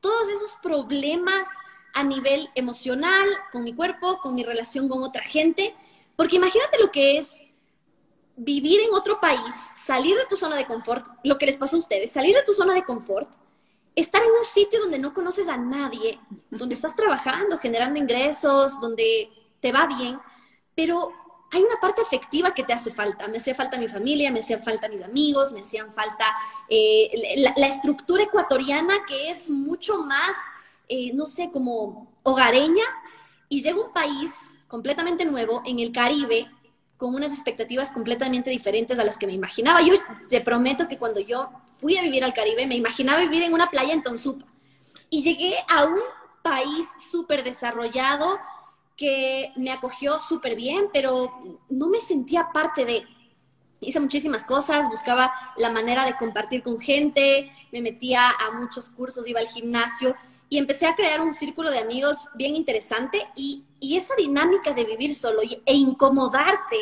todos 0.00 0.28
esos 0.28 0.56
problemas 0.62 1.48
a 1.94 2.02
nivel 2.02 2.48
emocional, 2.54 3.28
con 3.52 3.64
mi 3.64 3.74
cuerpo, 3.74 4.18
con 4.22 4.34
mi 4.34 4.42
relación 4.42 4.88
con 4.88 5.02
otra 5.02 5.22
gente. 5.22 5.74
Porque 6.16 6.36
imagínate 6.36 6.78
lo 6.78 6.90
que 6.90 7.18
es 7.18 7.44
vivir 8.36 8.80
en 8.80 8.94
otro 8.94 9.20
país, 9.20 9.54
salir 9.76 10.16
de 10.16 10.26
tu 10.26 10.36
zona 10.36 10.56
de 10.56 10.66
confort, 10.66 11.06
lo 11.24 11.36
que 11.36 11.46
les 11.46 11.56
pasó 11.56 11.76
a 11.76 11.80
ustedes, 11.80 12.10
salir 12.10 12.34
de 12.34 12.42
tu 12.42 12.52
zona 12.52 12.74
de 12.74 12.84
confort, 12.84 13.30
estar 13.94 14.22
en 14.22 14.30
un 14.30 14.46
sitio 14.46 14.80
donde 14.80 14.98
no 14.98 15.12
conoces 15.12 15.48
a 15.48 15.56
nadie, 15.56 16.18
donde 16.50 16.74
estás 16.74 16.96
trabajando, 16.96 17.58
generando 17.58 17.98
ingresos, 17.98 18.80
donde 18.80 19.28
te 19.60 19.72
va 19.72 19.86
bien, 19.86 20.18
pero 20.74 21.12
hay 21.52 21.62
una 21.62 21.80
parte 21.80 22.00
afectiva 22.00 22.54
que 22.54 22.62
te 22.62 22.72
hace 22.72 22.92
falta. 22.92 23.26
Me 23.28 23.38
hacía 23.38 23.54
falta 23.54 23.78
mi 23.78 23.88
familia, 23.88 24.30
me 24.30 24.38
hacían 24.38 24.62
falta 24.62 24.88
mis 24.88 25.02
amigos, 25.02 25.52
me 25.52 25.60
hacían 25.60 25.92
falta 25.94 26.24
eh, 26.68 27.44
la, 27.56 27.66
estructura 27.66 28.22
ecuatoriana 28.22 29.04
que 29.06 29.30
es 29.30 29.50
mucho 29.50 29.98
más, 30.04 30.36
eh, 30.90 31.12
no 31.14 31.24
sé, 31.24 31.50
como 31.50 32.12
hogareña. 32.24 32.84
Y 33.48 33.62
llega 33.62 33.80
un 33.80 33.92
país 33.92 34.34
completamente 34.68 35.24
nuevo 35.24 35.62
en 35.64 35.78
el 35.78 35.92
Caribe 35.92 36.50
con 36.96 37.14
unas 37.14 37.32
expectativas 37.32 37.92
completamente 37.92 38.50
diferentes 38.50 38.98
a 38.98 39.04
las 39.04 39.16
que 39.16 39.26
me 39.26 39.32
imaginaba. 39.32 39.80
Yo 39.80 39.94
te 40.28 40.40
prometo 40.42 40.86
que 40.86 40.98
cuando 40.98 41.20
yo 41.20 41.48
fui 41.66 41.96
a 41.96 42.02
vivir 42.02 42.22
al 42.24 42.34
Caribe 42.34 42.66
me 42.66 42.76
imaginaba 42.76 43.20
vivir 43.20 43.42
en 43.42 43.54
una 43.54 43.70
playa 43.70 43.94
en 43.94 44.02
Tonsupa. 44.02 44.44
Y 45.08 45.22
llegué 45.22 45.54
a 45.68 45.84
un 45.84 46.00
país 46.42 46.86
súper 47.10 47.42
desarrollado, 47.42 48.38
que 48.96 49.52
me 49.56 49.72
acogió 49.72 50.18
súper 50.18 50.56
bien, 50.56 50.90
pero 50.92 51.40
no 51.70 51.88
me 51.88 52.00
sentía 52.00 52.50
parte 52.52 52.84
de... 52.84 53.04
Hice 53.80 53.98
muchísimas 53.98 54.44
cosas, 54.44 54.88
buscaba 54.88 55.32
la 55.56 55.70
manera 55.70 56.04
de 56.04 56.16
compartir 56.18 56.62
con 56.62 56.78
gente, 56.78 57.50
me 57.72 57.80
metía 57.80 58.28
a 58.28 58.50
muchos 58.50 58.90
cursos, 58.90 59.26
iba 59.26 59.40
al 59.40 59.48
gimnasio 59.48 60.14
y 60.50 60.58
empecé 60.58 60.86
a 60.86 60.94
crear 60.94 61.20
un 61.20 61.32
círculo 61.32 61.70
de 61.70 61.78
amigos 61.78 62.28
bien 62.34 62.54
interesante 62.54 63.26
y, 63.36 63.64
y 63.78 63.96
esa 63.96 64.14
dinámica 64.16 64.74
de 64.74 64.84
vivir 64.84 65.14
solo 65.14 65.40
e 65.42 65.74
incomodarte 65.74 66.76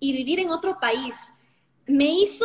y 0.00 0.12
vivir 0.12 0.40
en 0.40 0.50
otro 0.50 0.78
país 0.78 1.14
me 1.86 2.06
hizo 2.06 2.44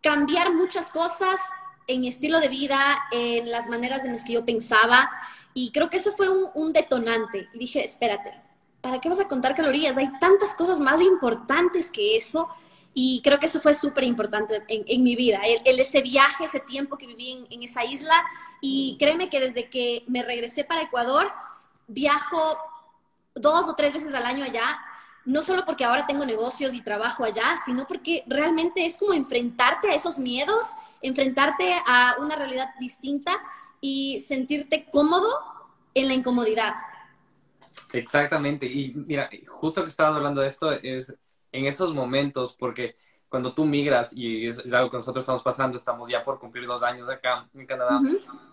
cambiar 0.00 0.54
muchas 0.54 0.90
cosas 0.90 1.40
en 1.88 2.00
mi 2.00 2.08
estilo 2.08 2.40
de 2.40 2.48
vida, 2.48 2.78
en 3.10 3.50
las 3.50 3.68
maneras 3.68 4.04
en 4.04 4.12
las 4.12 4.24
que 4.24 4.34
yo 4.34 4.46
pensaba 4.46 5.10
y 5.52 5.72
creo 5.72 5.90
que 5.90 5.96
eso 5.96 6.14
fue 6.16 6.28
un, 6.28 6.50
un 6.54 6.72
detonante 6.72 7.48
y 7.52 7.58
dije, 7.58 7.84
espérate, 7.84 8.32
¿para 8.80 9.00
qué 9.00 9.08
vas 9.08 9.18
a 9.18 9.26
contar 9.26 9.56
calorías? 9.56 9.96
Hay 9.96 10.10
tantas 10.20 10.54
cosas 10.54 10.78
más 10.78 11.00
importantes 11.00 11.90
que 11.90 12.16
eso. 12.16 12.48
Y 12.98 13.20
creo 13.22 13.38
que 13.38 13.44
eso 13.44 13.60
fue 13.60 13.74
súper 13.74 14.04
importante 14.04 14.64
en, 14.68 15.02
mi 15.02 15.16
vida, 15.16 15.40
el, 15.66 15.78
ese 15.78 16.00
viaje, 16.00 16.44
ese 16.44 16.60
tiempo 16.60 16.96
que 16.96 17.06
viví 17.06 17.32
en, 17.32 17.46
en 17.50 17.62
esa 17.62 17.84
isla. 17.84 18.14
Y 18.62 18.96
créeme 18.98 19.28
que 19.28 19.38
desde 19.38 19.68
que 19.68 20.02
me 20.08 20.22
regresé 20.22 20.64
para 20.64 20.80
Ecuador, 20.80 21.30
viajo 21.86 22.56
dos 23.34 23.68
o 23.68 23.74
tres 23.74 23.92
veces 23.92 24.14
al 24.14 24.24
año 24.24 24.42
allá, 24.44 24.80
no 25.26 25.42
solo 25.42 25.66
porque 25.66 25.84
ahora 25.84 26.06
tengo 26.06 26.24
negocios 26.24 26.72
y 26.72 26.80
trabajo 26.80 27.22
allá, 27.22 27.58
sino 27.66 27.86
porque 27.86 28.24
realmente 28.28 28.86
es 28.86 28.96
como 28.96 29.12
enfrentarte 29.12 29.90
a 29.90 29.94
esos 29.94 30.18
miedos, 30.18 30.70
enfrentarte 31.02 31.74
a 31.84 32.16
una 32.18 32.34
realidad 32.34 32.70
distinta 32.80 33.32
y 33.82 34.20
sentirte 34.20 34.88
cómodo 34.90 35.28
en 35.92 36.08
la 36.08 36.14
incomodidad. 36.14 36.72
Exactamente. 37.92 38.64
Y 38.64 38.94
mira, 38.94 39.28
justo 39.48 39.82
que 39.82 39.88
estabas 39.88 40.16
hablando 40.16 40.40
de 40.40 40.48
esto 40.48 40.72
es 40.72 41.14
en 41.56 41.66
esos 41.66 41.94
momentos, 41.94 42.54
porque 42.58 42.96
cuando 43.28 43.54
tú 43.54 43.64
migras, 43.64 44.10
y 44.12 44.46
es, 44.46 44.58
algo 44.72 44.90
que 44.90 44.98
nosotros 44.98 45.22
estamos 45.22 45.42
pasando, 45.42 45.78
estamos 45.78 46.08
ya 46.08 46.22
por 46.22 46.38
cumplir 46.38 46.66
dos 46.66 46.82
años 46.82 47.08
acá 47.08 47.48
en 47.54 47.66
Canadá, 47.66 48.00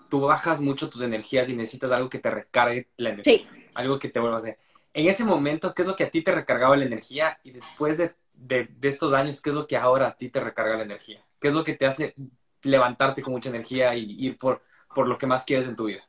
tú 0.10 0.22
bajas 0.22 0.62
mucho 0.62 0.90
tus 0.90 1.02
energías 1.02 1.50
y 1.50 1.56
necesitas 1.56 1.92
algo 1.92 2.10
que 2.10 2.20
te 2.20 2.32
recargue 2.32 2.90
la 2.98 3.10
energía. 3.10 3.38
Sí. 3.38 3.48
Algo 3.74 4.00
que 4.00 4.10
te 4.10 4.20
vuelva 4.20 4.38
a 4.38 4.40
hacer. 4.40 4.58
En 4.94 5.08
ese 5.08 5.26
momento, 5.26 5.74
¿qué 5.74 5.82
es 5.82 5.88
lo 5.88 5.96
que 5.96 6.06
a 6.06 6.10
ti 6.10 6.22
te 6.22 6.32
recargaba 6.32 6.78
la 6.78 6.86
energía? 6.86 7.40
Y 7.44 7.52
después 7.52 7.98
de, 7.98 8.16
de, 8.34 8.70
estos 8.84 9.14
años, 9.14 9.42
¿qué 9.42 9.50
es 9.50 9.56
lo 9.56 9.68
que 9.68 9.76
ahora 9.76 10.08
a 10.08 10.16
ti 10.16 10.30
te 10.30 10.40
recarga 10.40 10.78
la 10.78 10.84
energía? 10.84 11.24
¿Qué 11.40 11.50
es 11.50 11.54
lo 11.54 11.64
que 11.64 11.74
te 11.74 11.86
hace 11.86 12.16
levantarte 12.62 13.22
con 13.22 13.34
mucha 13.34 13.50
energía 13.50 13.94
y 13.96 14.16
ir 14.18 14.38
por, 14.38 14.64
por 14.96 15.08
lo 15.08 15.18
que 15.18 15.28
más 15.28 15.44
quieres 15.44 15.68
en 15.68 15.76
tu 15.76 15.86
vida? 15.86 16.08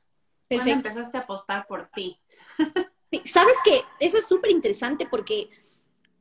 Cuando 0.48 0.70
empezaste 0.70 1.18
a 1.18 1.22
apostar 1.22 1.66
por 1.66 1.88
ti. 1.88 2.20
sí, 3.10 3.22
Sabes 3.24 3.56
que 3.64 3.80
eso 3.98 4.18
es 4.18 4.28
súper 4.28 4.52
interesante 4.52 5.08
porque 5.10 5.50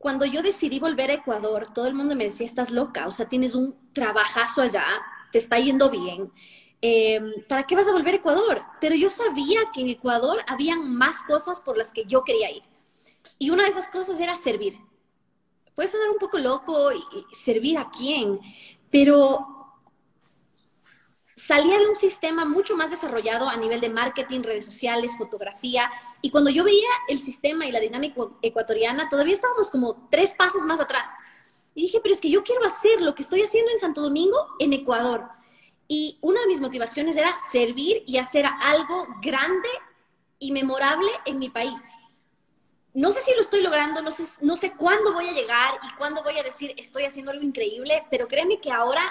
cuando 0.04 0.26
yo 0.26 0.42
decidí 0.42 0.80
volver 0.80 1.12
a 1.12 1.14
Ecuador, 1.14 1.66
todo 1.74 1.88
el 1.88 1.94
mundo 1.94 2.14
me 2.14 2.26
decía, 2.26 2.46
estás 2.46 2.72
loca, 2.72 3.08
o 3.08 3.12
sea, 3.12 3.30
tienes 3.30 3.56
un 3.56 3.74
trabajazo 3.94 4.62
allá, 4.62 4.84
te 5.32 5.38
está 5.38 5.58
yendo 5.60 5.90
bien. 5.90 6.30
Em, 6.82 7.32
¿Para 7.48 7.64
qué 7.64 7.74
vas 7.74 7.88
a 7.88 7.94
volver 7.94 8.16
a 8.16 8.18
Ecuador? 8.18 8.64
Pero 8.82 8.96
yo 8.96 9.08
sabía 9.10 9.62
que 9.74 9.80
en 9.80 9.88
Ecuador 9.88 10.40
habían 10.46 10.94
más 10.98 11.22
cosas 11.24 11.62
por 11.62 11.78
las 11.78 11.94
que 11.94 12.04
yo 12.04 12.26
quería 12.26 12.52
ir. 12.52 12.64
Y 13.40 13.50
una 13.50 13.64
de 13.64 13.70
esas 13.70 13.88
cosas 13.88 14.20
era 14.20 14.36
servir. 14.36 14.78
Puede 15.74 15.88
sonar 15.88 16.10
un 16.10 16.18
poco 16.18 16.38
loco, 16.38 16.92
y 16.92 17.34
servir 17.34 17.78
a 17.78 17.90
quién, 17.90 18.42
pero 18.92 19.53
salía 21.46 21.78
de 21.78 21.88
un 21.88 21.96
sistema 21.96 22.46
mucho 22.46 22.78
más 22.78 22.90
desarrollado 22.90 23.50
a 23.50 23.58
nivel 23.58 23.82
de 23.82 23.90
marketing, 23.90 24.44
redes 24.44 24.66
sociales, 24.66 25.18
fotografía. 25.18 25.92
Y 26.22 26.30
cuando 26.30 26.50
yo 26.50 26.64
veía 26.64 26.90
el 27.10 27.18
sistema 27.18 27.66
y 27.66 27.72
la 27.72 27.80
dinámica 27.80 28.22
ecuatoriana, 28.42 29.10
todavía 29.10 29.34
estábamos 29.34 29.70
como 29.70 30.08
tres 30.10 30.34
pasos 30.34 30.64
más 30.66 30.80
atrás. 30.80 31.10
Y 31.76 31.84
dije, 31.84 32.00
pero 32.02 32.14
es 32.14 32.22
que 32.22 32.30
yo 32.30 32.44
quiero 32.44 32.64
hacer 32.66 33.02
lo 33.02 33.14
que 33.16 33.24
estoy 33.24 33.42
haciendo 33.42 33.72
en 33.72 33.80
Santo 33.80 34.02
Domingo, 34.02 34.38
en 34.60 34.74
Ecuador. 34.74 35.28
Y 35.88 36.18
una 36.22 36.40
de 36.42 36.48
mis 36.48 36.62
motivaciones 36.62 37.18
era 37.18 37.36
servir 37.52 38.04
y 38.06 38.18
hacer 38.18 38.46
algo 38.62 39.08
grande 39.22 39.70
y 40.40 40.52
memorable 40.52 41.10
en 41.26 41.40
mi 41.40 41.50
país. 41.50 41.82
No 42.94 43.12
sé 43.12 43.22
si 43.22 43.34
lo 43.34 43.42
estoy 43.42 43.62
logrando, 43.62 44.02
no 44.02 44.12
sé, 44.12 44.24
no 44.42 44.56
sé 44.56 44.74
cuándo 44.74 45.14
voy 45.14 45.28
a 45.28 45.34
llegar 45.34 45.80
y 45.84 45.96
cuándo 45.96 46.24
voy 46.24 46.38
a 46.38 46.44
decir 46.44 46.74
estoy 46.78 47.04
haciendo 47.04 47.32
algo 47.32 47.44
increíble, 47.44 48.06
pero 48.12 48.28
créeme 48.28 48.62
que 48.62 48.72
ahora 48.72 49.02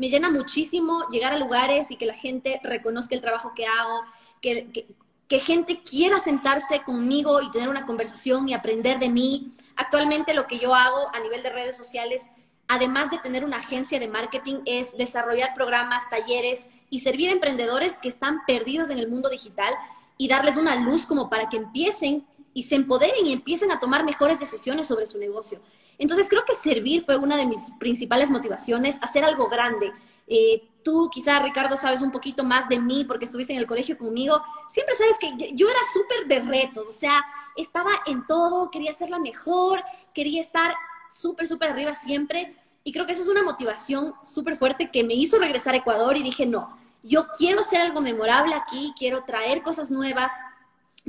me 0.00 0.08
llena 0.08 0.30
muchísimo 0.30 1.06
llegar 1.10 1.34
a 1.34 1.38
lugares 1.38 1.90
y 1.90 1.96
que 1.96 2.06
la 2.06 2.14
gente 2.14 2.58
reconozca 2.64 3.14
el 3.14 3.20
trabajo 3.20 3.52
que 3.54 3.66
hago, 3.66 4.02
que, 4.40 4.86
que, 5.28 5.38
gente 5.38 5.82
quiera 5.82 6.18
sentarse 6.18 6.82
conmigo 6.84 7.42
y 7.42 7.50
tener 7.50 7.68
una 7.68 7.84
conversación 7.84 8.48
y 8.48 8.54
aprender 8.54 8.98
de 8.98 9.10
mí. 9.10 9.52
Actualmente 9.76 10.32
lo 10.32 10.46
que 10.46 10.58
yo 10.58 10.74
hago 10.74 11.14
a 11.14 11.20
nivel 11.20 11.42
de 11.42 11.50
redes 11.50 11.76
sociales, 11.76 12.32
además 12.66 13.10
de 13.10 13.18
tener 13.18 13.44
una 13.44 13.58
agencia 13.58 14.00
de 14.00 14.08
marketing, 14.08 14.60
es 14.64 14.96
desarrollar 14.96 15.52
programas, 15.54 16.08
talleres 16.08 16.64
y 16.88 17.00
servir 17.00 17.28
a 17.28 17.32
emprendedores 17.32 17.98
que 17.98 18.08
están 18.08 18.38
perdidos 18.46 18.88
en 18.88 18.98
el 18.98 19.08
mundo 19.08 19.28
digital 19.28 19.74
y 20.16 20.28
darles 20.28 20.56
una 20.56 20.76
luz 20.76 21.04
como 21.04 21.28
para 21.28 21.50
que 21.50 21.58
empiecen 21.58 22.26
y 22.54 22.62
se 22.62 22.76
empoderen 22.76 23.26
y 23.26 23.34
empiecen 23.34 23.70
a 23.70 23.78
tomar 23.78 24.02
mejores 24.02 24.40
decisiones 24.40 24.86
sobre 24.86 25.04
su 25.04 25.18
negocio. 25.18 25.60
Entonces 26.00 26.28
creo 26.30 26.44
que 26.46 26.54
servir 26.54 27.02
fue 27.04 27.18
una 27.18 27.36
de 27.36 27.46
mis 27.46 27.70
principales 27.78 28.30
motivaciones, 28.30 28.98
hacer 29.02 29.22
algo 29.22 29.48
grande. 29.48 29.92
Eh, 30.26 30.62
tú 30.82 31.10
quizá, 31.12 31.40
Ricardo, 31.40 31.76
sabes 31.76 32.00
un 32.00 32.10
poquito 32.10 32.42
más 32.42 32.68
de 32.70 32.78
mí 32.78 33.04
porque 33.04 33.26
estuviste 33.26 33.52
en 33.52 33.58
el 33.58 33.66
colegio 33.66 33.98
conmigo. 33.98 34.42
Siempre 34.66 34.94
sabes 34.94 35.18
que 35.18 35.52
yo 35.54 35.68
era 35.68 35.78
súper 35.92 36.26
de 36.26 36.40
retos, 36.40 36.86
o 36.88 36.92
sea, 36.92 37.22
estaba 37.54 37.90
en 38.06 38.26
todo, 38.26 38.70
quería 38.70 38.94
ser 38.94 39.10
la 39.10 39.18
mejor, 39.18 39.82
quería 40.14 40.40
estar 40.40 40.74
súper, 41.10 41.46
súper 41.46 41.70
arriba 41.70 41.94
siempre. 41.94 42.56
Y 42.82 42.92
creo 42.92 43.04
que 43.04 43.12
esa 43.12 43.20
es 43.20 43.28
una 43.28 43.42
motivación 43.42 44.14
súper 44.22 44.56
fuerte 44.56 44.90
que 44.90 45.04
me 45.04 45.12
hizo 45.12 45.38
regresar 45.38 45.74
a 45.74 45.78
Ecuador 45.78 46.16
y 46.16 46.22
dije, 46.22 46.46
no, 46.46 46.78
yo 47.02 47.26
quiero 47.36 47.60
hacer 47.60 47.82
algo 47.82 48.00
memorable 48.00 48.54
aquí, 48.54 48.94
quiero 48.98 49.22
traer 49.24 49.62
cosas 49.62 49.90
nuevas, 49.90 50.32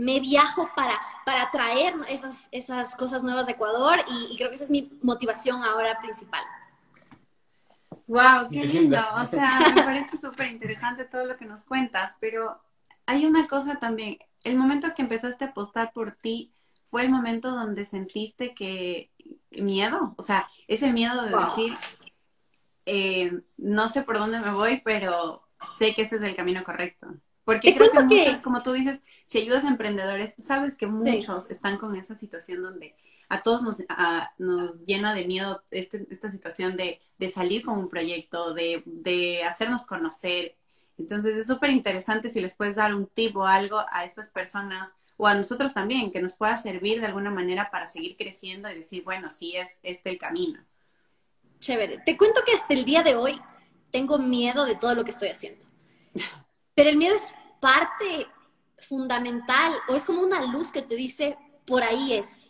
me 0.02 0.20
viajo 0.20 0.68
para, 0.76 1.00
para 1.26 1.52
traer 1.52 1.94
esas, 2.10 2.48
esas 2.52 2.96
cosas 2.96 3.22
nuevas 3.22 3.46
de 3.46 3.52
Ecuador 3.52 4.00
y, 4.08 4.36
creo 4.36 4.50
que 4.50 4.56
esa 4.56 4.64
es 4.64 4.72
mi 4.72 4.92
motivación 5.04 5.64
ahora 5.64 6.00
principal. 6.00 6.44
Wow, 8.08 8.50
qué 8.52 8.66
lindo. 8.66 8.98
O 8.98 9.28
sea, 9.28 9.60
me 9.76 9.84
parece 9.84 10.18
súper 10.18 10.50
interesante 10.50 11.06
todo 11.06 11.26
lo 11.26 11.38
que 11.38 11.46
nos 11.46 11.66
cuentas, 11.66 12.18
pero 12.20 12.60
hay 13.06 13.28
una 13.28 13.46
cosa 13.48 13.76
también. 13.76 14.18
El 14.44 14.58
momento 14.58 14.92
que 14.96 15.04
empezaste 15.04 15.46
a 15.46 15.50
apostar 15.50 15.94
por 15.94 16.16
ti 16.16 16.52
fue 16.88 17.04
el 17.04 17.12
momento 17.12 17.52
donde 17.52 17.86
sentiste 17.86 18.56
que 18.56 19.12
miedo, 19.52 20.16
o 20.18 20.24
sea, 20.24 20.50
ese 20.68 20.92
miedo 20.92 21.22
de 21.22 21.38
decir, 21.38 21.76
eh, 22.88 23.40
no 23.58 23.88
sé 23.88 24.02
por 24.02 24.18
dónde 24.18 24.40
me 24.40 24.52
voy, 24.52 24.82
pero 24.84 25.48
sé 25.78 25.94
que 25.94 26.02
este 26.02 26.16
es 26.16 26.24
el 26.24 26.36
camino 26.36 26.64
correcto. 26.64 27.08
Porque 27.44 27.76
creo 27.76 27.92
que, 27.92 28.02
muchos, 28.04 28.42
como 28.42 28.62
tú 28.62 28.72
dices, 28.72 29.00
si 29.26 29.40
ayudas 29.40 29.64
a 29.64 29.70
emprendedores, 29.70 30.34
sabes 30.40 30.78
que 30.78 30.88
muchos 30.88 31.50
están 31.50 31.78
con 31.78 31.96
esa 31.96 32.16
situación 32.16 32.62
donde 32.62 32.96
a 33.30 33.42
todos 33.42 33.64
nos, 33.64 33.78
nos 34.38 34.84
llena 34.84 35.14
de 35.14 35.26
miedo 35.26 35.64
este, 35.72 36.06
esta 36.12 36.30
situación 36.30 36.76
de, 36.76 37.00
salir 37.34 37.64
con 37.64 37.80
un 37.80 37.90
proyecto, 37.90 38.54
de, 38.54 39.42
hacernos 39.48 39.86
conocer. 39.86 40.56
Entonces 40.98 41.36
es 41.36 41.48
súper 41.48 41.72
interesante 41.72 42.30
si 42.30 42.42
les 42.42 42.54
puedes 42.54 42.76
dar 42.76 42.94
un 42.94 43.08
tip 43.08 43.36
o 43.38 43.46
algo 43.46 43.84
a 43.92 44.06
estas 44.06 44.30
personas 44.30 44.94
o 45.18 45.28
a 45.28 45.34
nosotros 45.34 45.74
también, 45.74 46.12
que 46.12 46.22
nos 46.22 46.36
pueda 46.36 46.58
servir 46.58 47.00
de 47.00 47.08
alguna 47.08 47.32
manera 47.32 47.72
para 47.72 47.88
seguir 47.88 48.18
creciendo 48.18 48.70
y 48.70 48.76
decir, 48.76 49.04
bueno, 49.04 49.30
sí 49.30 49.56
es 49.56 49.80
este 49.82 50.10
el 50.10 50.18
camino. 50.18 50.60
Chévere. 51.60 52.00
Te 52.06 52.18
cuento 52.18 52.42
que 52.46 52.54
hasta 52.54 52.74
el 52.74 52.86
día 52.86 53.02
de 53.02 53.16
hoy 53.16 53.40
tengo 53.92 54.18
miedo 54.18 54.66
de 54.66 54.76
todo 54.76 54.94
lo 54.94 55.04
que 55.04 55.12
estoy 55.12 55.30
haciendo. 55.30 55.66
Pero 56.82 56.90
el 56.90 56.98
miedo 56.98 57.14
es 57.14 57.36
parte 57.60 58.26
fundamental 58.80 59.72
o 59.88 59.94
es 59.94 60.04
como 60.04 60.24
una 60.24 60.44
luz 60.48 60.72
que 60.72 60.82
te 60.82 60.96
dice, 60.96 61.38
por 61.64 61.84
ahí 61.84 62.14
es. 62.14 62.50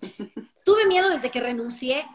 Tuve 0.64 0.86
miedo 0.86 1.10
desde 1.10 1.30
que 1.30 1.42
renuncié, 1.42 2.06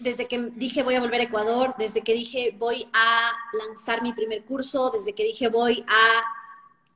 desde 0.00 0.26
que 0.26 0.40
dije 0.56 0.82
voy 0.82 0.96
a 0.96 1.00
volver 1.00 1.20
a 1.20 1.22
Ecuador, 1.22 1.76
desde 1.78 2.00
que 2.00 2.14
dije 2.14 2.52
voy 2.58 2.84
a 2.92 3.30
lanzar 3.52 4.02
mi 4.02 4.12
primer 4.12 4.44
curso, 4.44 4.90
desde 4.90 5.12
que 5.12 5.22
dije 5.22 5.50
voy 5.50 5.84
a 5.86 6.24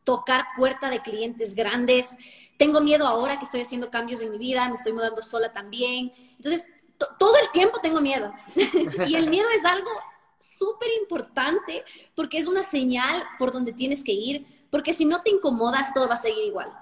tocar 0.02 0.46
puerta 0.56 0.90
de 0.90 1.00
clientes 1.00 1.54
grandes. 1.54 2.08
Tengo 2.56 2.80
miedo 2.80 3.06
ahora 3.06 3.38
que 3.38 3.44
estoy 3.44 3.60
haciendo 3.60 3.88
cambios 3.88 4.20
en 4.20 4.32
mi 4.32 4.38
vida, 4.38 4.66
me 4.66 4.74
estoy 4.74 4.94
mudando 4.94 5.22
sola 5.22 5.52
también. 5.52 6.12
Entonces, 6.34 6.66
todo 7.20 7.36
el 7.36 7.48
tiempo 7.52 7.78
tengo 7.80 8.00
miedo. 8.00 8.34
y 9.06 9.14
el 9.14 9.30
miedo 9.30 9.48
es 9.54 9.64
algo 9.64 9.90
súper 10.40 10.88
importante 11.00 11.84
porque 12.14 12.38
es 12.38 12.48
una 12.48 12.62
señal 12.62 13.22
por 13.38 13.52
donde 13.52 13.72
tienes 13.72 14.02
que 14.02 14.12
ir, 14.12 14.46
porque 14.70 14.92
si 14.92 15.04
no 15.04 15.22
te 15.22 15.30
incomodas, 15.30 15.94
todo 15.94 16.08
va 16.08 16.14
a 16.14 16.16
seguir 16.16 16.44
igual. 16.44 16.72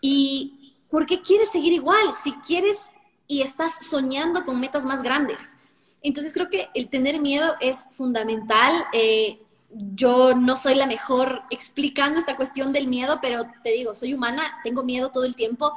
¿Y 0.00 0.76
por 0.90 1.06
qué 1.06 1.22
quieres 1.22 1.50
seguir 1.50 1.72
igual? 1.72 2.14
Si 2.14 2.32
quieres 2.32 2.90
y 3.26 3.42
estás 3.42 3.78
soñando 3.88 4.44
con 4.44 4.60
metas 4.60 4.84
más 4.84 5.02
grandes. 5.02 5.56
Entonces 6.02 6.32
creo 6.32 6.48
que 6.50 6.68
el 6.74 6.88
tener 6.88 7.20
miedo 7.20 7.54
es 7.60 7.88
fundamental. 7.92 8.86
Eh, 8.92 9.40
yo 9.70 10.34
no 10.34 10.56
soy 10.56 10.74
la 10.74 10.86
mejor 10.86 11.42
explicando 11.50 12.18
esta 12.18 12.36
cuestión 12.36 12.72
del 12.72 12.88
miedo, 12.88 13.20
pero 13.22 13.46
te 13.62 13.70
digo, 13.70 13.94
soy 13.94 14.14
humana, 14.14 14.58
tengo 14.64 14.82
miedo 14.82 15.10
todo 15.10 15.24
el 15.24 15.36
tiempo, 15.36 15.72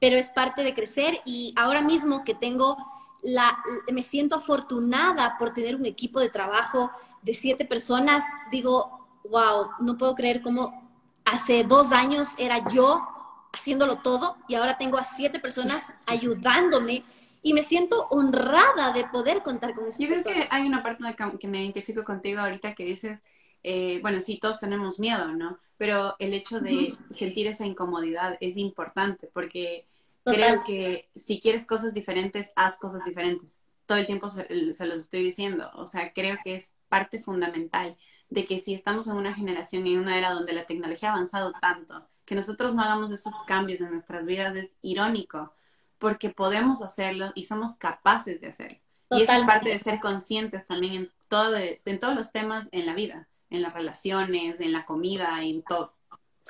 pero 0.00 0.16
es 0.16 0.30
parte 0.30 0.62
de 0.62 0.74
crecer 0.74 1.20
y 1.24 1.54
ahora 1.56 1.80
mismo 1.80 2.24
que 2.24 2.34
tengo 2.34 2.76
la, 3.22 3.58
me 3.92 4.02
siento 4.02 4.36
afortunada 4.36 5.36
por 5.38 5.52
tener 5.52 5.76
un 5.76 5.86
equipo 5.86 6.20
de 6.20 6.30
trabajo 6.30 6.90
de 7.22 7.34
siete 7.34 7.64
personas. 7.64 8.24
Digo, 8.50 9.06
wow, 9.24 9.70
no 9.80 9.96
puedo 9.98 10.14
creer 10.14 10.42
cómo 10.42 10.88
hace 11.24 11.64
dos 11.64 11.92
años 11.92 12.28
era 12.38 12.68
yo 12.70 13.06
haciéndolo 13.52 13.98
todo 13.98 14.36
y 14.48 14.54
ahora 14.54 14.78
tengo 14.78 14.98
a 14.98 15.04
siete 15.04 15.40
personas 15.40 15.92
ayudándome 16.06 17.04
y 17.42 17.54
me 17.54 17.62
siento 17.62 18.08
honrada 18.10 18.92
de 18.92 19.04
poder 19.04 19.42
contar 19.42 19.74
con 19.74 19.86
esas 19.86 20.00
Yo 20.00 20.08
creo 20.08 20.22
que 20.22 20.44
hay 20.50 20.66
una 20.66 20.82
parte 20.82 21.04
que 21.38 21.48
me 21.48 21.62
identifico 21.62 22.02
contigo 22.02 22.40
ahorita 22.40 22.74
que 22.74 22.84
dices, 22.84 23.22
eh, 23.62 24.00
bueno, 24.02 24.20
sí, 24.20 24.38
todos 24.38 24.58
tenemos 24.58 24.98
miedo, 24.98 25.32
¿no? 25.32 25.58
Pero 25.76 26.16
el 26.18 26.34
hecho 26.34 26.60
de 26.60 26.96
sentir 27.10 27.46
esa 27.46 27.64
incomodidad 27.64 28.36
es 28.40 28.56
importante 28.56 29.30
porque 29.32 29.86
creo 30.24 30.62
que 30.64 31.10
si 31.14 31.40
quieres 31.40 31.66
cosas 31.66 31.94
diferentes, 31.94 32.50
haz 32.56 32.76
cosas 32.78 33.04
diferentes. 33.04 33.58
todo 33.86 33.98
el 33.98 34.06
tiempo 34.06 34.28
se, 34.28 34.72
se 34.72 34.86
los 34.86 34.98
estoy 34.98 35.22
diciendo. 35.22 35.70
O 35.74 35.86
sea, 35.86 36.12
creo 36.12 36.36
que 36.44 36.56
es 36.56 36.72
parte 36.88 37.20
fundamental 37.20 37.96
de 38.30 38.46
que 38.46 38.60
si 38.60 38.74
estamos 38.74 39.06
en 39.06 39.14
una 39.14 39.34
generación 39.34 39.86
y 39.86 39.94
en 39.94 40.00
una 40.00 40.18
era 40.18 40.32
donde 40.32 40.52
la 40.52 40.66
tecnología 40.66 41.10
ha 41.10 41.14
avanzado 41.14 41.52
tanto, 41.60 42.06
que 42.24 42.34
nosotros 42.34 42.74
no 42.74 42.82
hagamos 42.82 43.10
esos 43.10 43.34
cambios 43.46 43.80
en 43.80 43.90
nuestras 43.90 44.26
vidas 44.26 44.54
es 44.54 44.70
irónico, 44.82 45.54
porque 45.98 46.30
podemos 46.30 46.82
hacerlo 46.82 47.32
y 47.34 47.44
somos 47.44 47.76
capaces 47.76 48.40
de 48.40 48.48
hacerlo. 48.48 48.78
Y 49.10 49.22
eso 49.22 49.32
es 49.32 49.44
parte 49.44 49.70
de 49.70 49.78
ser 49.78 50.00
conscientes 50.00 50.66
también 50.66 50.94
en, 50.94 51.12
todo, 51.28 51.56
en 51.56 51.98
todos 51.98 52.14
los 52.14 52.30
temas 52.30 52.68
en 52.72 52.84
la 52.84 52.94
vida, 52.94 53.28
en 53.48 53.62
las 53.62 53.72
relaciones, 53.72 54.60
en 54.60 54.72
la 54.72 54.84
comida, 54.84 55.42
en 55.42 55.62
todo. 55.62 55.94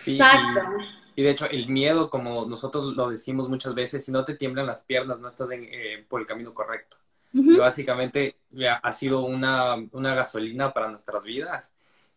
Exacto. 0.06 0.60
Y, 1.16 1.22
de 1.22 1.30
hecho, 1.30 1.46
el 1.46 1.68
miedo, 1.68 2.10
como 2.10 2.46
nosotros 2.46 2.96
lo 2.96 3.10
decimos 3.10 3.48
muchas 3.48 3.74
veces, 3.74 4.04
si 4.04 4.12
no 4.12 4.24
te 4.24 4.34
tiemblan 4.34 4.66
las 4.66 4.82
piernas, 4.82 5.18
no 5.18 5.28
estás 5.28 5.48
eh, 5.52 6.04
por 6.08 6.20
el 6.20 6.26
camino 6.26 6.54
correcto. 6.54 6.96
básicamente 7.58 8.36
ha 8.82 8.92
sido 8.92 9.20
una, 9.20 9.74
una 9.92 10.14
gasolina 10.14 10.72
para 10.72 10.90
nuestras 10.90 11.24
vidas. 11.24 11.74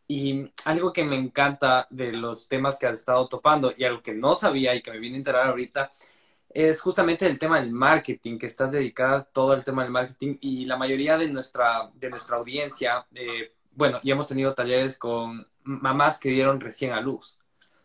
Y 0.07 0.51
algo 0.65 0.91
que 0.91 1.03
me 1.03 1.15
encanta 1.15 1.88
de 1.89 2.11
los 2.11 2.47
temas 2.47 2.77
que 2.77 2.85
has 2.85 3.00
estado 3.00 3.27
topando 3.27 3.71
y 3.75 3.85
algo 3.85 4.01
que 4.01 4.13
no 4.13 4.35
sabía 4.35 4.75
y 4.75 4.81
que 4.81 4.91
me 4.91 5.00
viene 5.00 5.15
a 5.15 5.19
enterar 5.19 5.47
ahorita 5.47 5.91
es 6.53 6.81
justamente 6.81 7.25
el 7.25 7.39
tema 7.39 7.59
del 7.59 7.71
marketing, 7.71 8.38
que 8.38 8.47
estás 8.47 8.71
dedicada 8.71 9.23
todo 9.23 9.53
el 9.53 9.63
tema 9.63 9.83
del 9.83 9.91
marketing 9.91 10.38
y 10.41 10.65
la 10.65 10.77
mayoría 10.77 11.17
de 11.17 11.29
nuestra, 11.29 11.89
de 11.93 12.09
nuestra 12.09 12.38
audiencia, 12.38 13.05
eh, 13.15 13.53
bueno, 13.73 14.00
ya 14.03 14.13
hemos 14.13 14.27
tenido 14.27 14.53
talleres 14.53 14.97
con 14.97 15.47
mamás 15.63 16.19
que 16.19 16.29
dieron 16.29 16.59
recién 16.59 16.91
a 16.91 17.01
luz. 17.01 17.39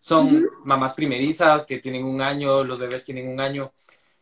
Son 0.06 0.48
mamás 0.62 0.94
primerizas 0.94 1.66
que 1.66 1.78
tienen 1.78 2.04
un 2.04 2.22
año, 2.22 2.62
los 2.62 2.78
bebés 2.78 3.04
tienen 3.04 3.26
un 3.28 3.40
año. 3.40 3.72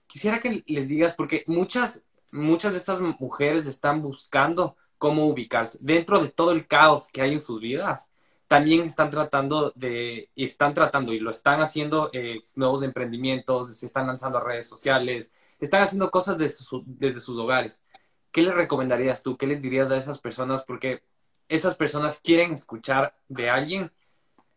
Quisiera 0.06 0.40
que 0.40 0.62
les 0.66 0.88
digas, 0.88 1.12
porque 1.12 1.44
muchas, 1.46 2.06
muchas 2.30 2.72
de 2.72 2.78
estas 2.78 3.02
mujeres 3.02 3.66
están 3.66 4.00
buscando 4.00 4.76
cómo 4.96 5.26
ubicarse 5.26 5.76
dentro 5.82 6.22
de 6.22 6.30
todo 6.30 6.52
el 6.52 6.66
caos 6.66 7.08
que 7.12 7.20
hay 7.20 7.34
en 7.34 7.40
sus 7.40 7.60
vidas 7.60 8.08
también 8.48 8.84
están 8.84 9.10
tratando 9.10 9.74
de, 9.76 10.30
están 10.34 10.72
tratando 10.72 11.12
y 11.12 11.20
lo 11.20 11.30
están 11.30 11.60
haciendo 11.60 12.08
eh, 12.14 12.46
nuevos 12.54 12.82
emprendimientos, 12.82 13.76
se 13.76 13.84
están 13.84 14.06
lanzando 14.06 14.38
a 14.38 14.42
redes 14.42 14.66
sociales, 14.66 15.32
están 15.60 15.82
haciendo 15.82 16.10
cosas 16.10 16.38
desde, 16.38 16.64
desde 16.86 17.20
sus 17.20 17.38
hogares. 17.38 17.82
¿Qué 18.32 18.40
les 18.40 18.54
recomendarías 18.54 19.22
tú? 19.22 19.36
¿Qué 19.36 19.46
les 19.46 19.60
dirías 19.60 19.90
a 19.90 19.98
esas 19.98 20.18
personas? 20.18 20.62
Porque 20.62 21.02
esas 21.46 21.76
personas 21.76 22.22
quieren 22.22 22.52
escuchar 22.52 23.14
de 23.28 23.50
alguien 23.50 23.92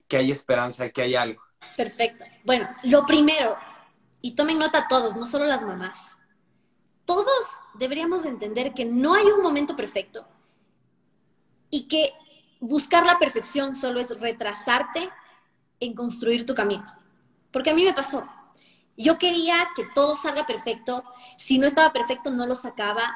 que 0.07 0.17
hay 0.17 0.31
esperanza, 0.31 0.89
que 0.89 1.01
hay 1.01 1.15
algo. 1.15 1.41
Perfecto. 1.75 2.25
Bueno, 2.43 2.67
lo 2.83 3.05
primero, 3.05 3.57
y 4.21 4.35
tomen 4.35 4.59
nota 4.59 4.87
todos, 4.87 5.15
no 5.15 5.25
solo 5.25 5.45
las 5.45 5.63
mamás, 5.63 6.17
todos 7.05 7.61
deberíamos 7.75 8.25
entender 8.25 8.73
que 8.73 8.85
no 8.85 9.13
hay 9.13 9.25
un 9.27 9.41
momento 9.41 9.75
perfecto 9.75 10.27
y 11.69 11.87
que 11.87 12.13
buscar 12.59 13.05
la 13.05 13.19
perfección 13.19 13.75
solo 13.75 13.99
es 13.99 14.17
retrasarte 14.19 15.09
en 15.79 15.93
construir 15.93 16.45
tu 16.45 16.55
camino. 16.55 16.91
Porque 17.51 17.69
a 17.69 17.73
mí 17.73 17.83
me 17.83 17.93
pasó. 17.93 18.27
Yo 18.97 19.17
quería 19.17 19.69
que 19.75 19.85
todo 19.93 20.15
salga 20.15 20.45
perfecto. 20.45 21.03
Si 21.37 21.59
no 21.59 21.67
estaba 21.67 21.93
perfecto, 21.93 22.31
no 22.31 22.45
lo 22.45 22.55
sacaba. 22.55 23.15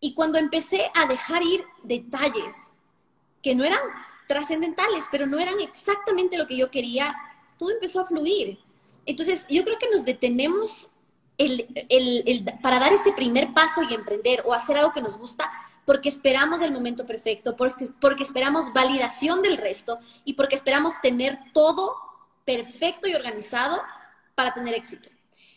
Y 0.00 0.14
cuando 0.14 0.38
empecé 0.38 0.90
a 0.94 1.06
dejar 1.06 1.42
ir 1.42 1.64
detalles 1.82 2.74
que 3.42 3.54
no 3.54 3.64
eran 3.64 3.80
trascendentales, 4.26 5.04
pero 5.10 5.26
no 5.26 5.38
eran 5.38 5.60
exactamente 5.60 6.38
lo 6.38 6.46
que 6.46 6.56
yo 6.56 6.70
quería, 6.70 7.14
todo 7.58 7.70
empezó 7.70 8.00
a 8.00 8.06
fluir. 8.06 8.58
Entonces, 9.06 9.46
yo 9.48 9.64
creo 9.64 9.78
que 9.78 9.90
nos 9.90 10.04
detenemos 10.04 10.90
para 12.62 12.78
dar 12.78 12.92
ese 12.92 13.12
primer 13.12 13.52
paso 13.52 13.82
y 13.82 13.94
emprender 13.94 14.42
o 14.46 14.54
hacer 14.54 14.76
algo 14.76 14.92
que 14.92 15.02
nos 15.02 15.16
gusta 15.16 15.50
porque 15.84 16.08
esperamos 16.08 16.62
el 16.62 16.72
momento 16.72 17.04
perfecto, 17.04 17.56
porque, 17.56 17.86
porque 18.00 18.22
esperamos 18.22 18.72
validación 18.72 19.42
del 19.42 19.58
resto 19.58 19.98
y 20.24 20.34
porque 20.34 20.54
esperamos 20.54 21.00
tener 21.02 21.38
todo 21.52 21.94
perfecto 22.44 23.08
y 23.08 23.14
organizado 23.14 23.82
para 24.34 24.54
tener 24.54 24.74
éxito. 24.74 25.10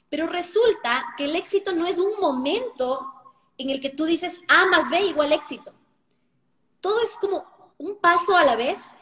Pero 0.10 0.28
resulta 0.28 1.06
que 1.18 1.26
el 1.26 1.36
éxito 1.36 1.74
no 1.74 1.86
es 1.86 1.98
un 1.98 2.20
momento 2.20 3.13
en 3.58 3.70
el 3.70 3.82
que 3.82 3.89
tú 3.89 4.06
dices 4.06 4.42
A 4.48 4.65
más 4.68 4.89
B 4.89 5.02
igual 5.02 5.32
éxito. 5.32 5.74
Todo 6.82 7.02
es 7.02 7.12
como 7.20 7.46
un 7.78 8.00
paso 8.00 8.36
a 8.36 8.44
la 8.44 8.56
vez. 8.56 8.98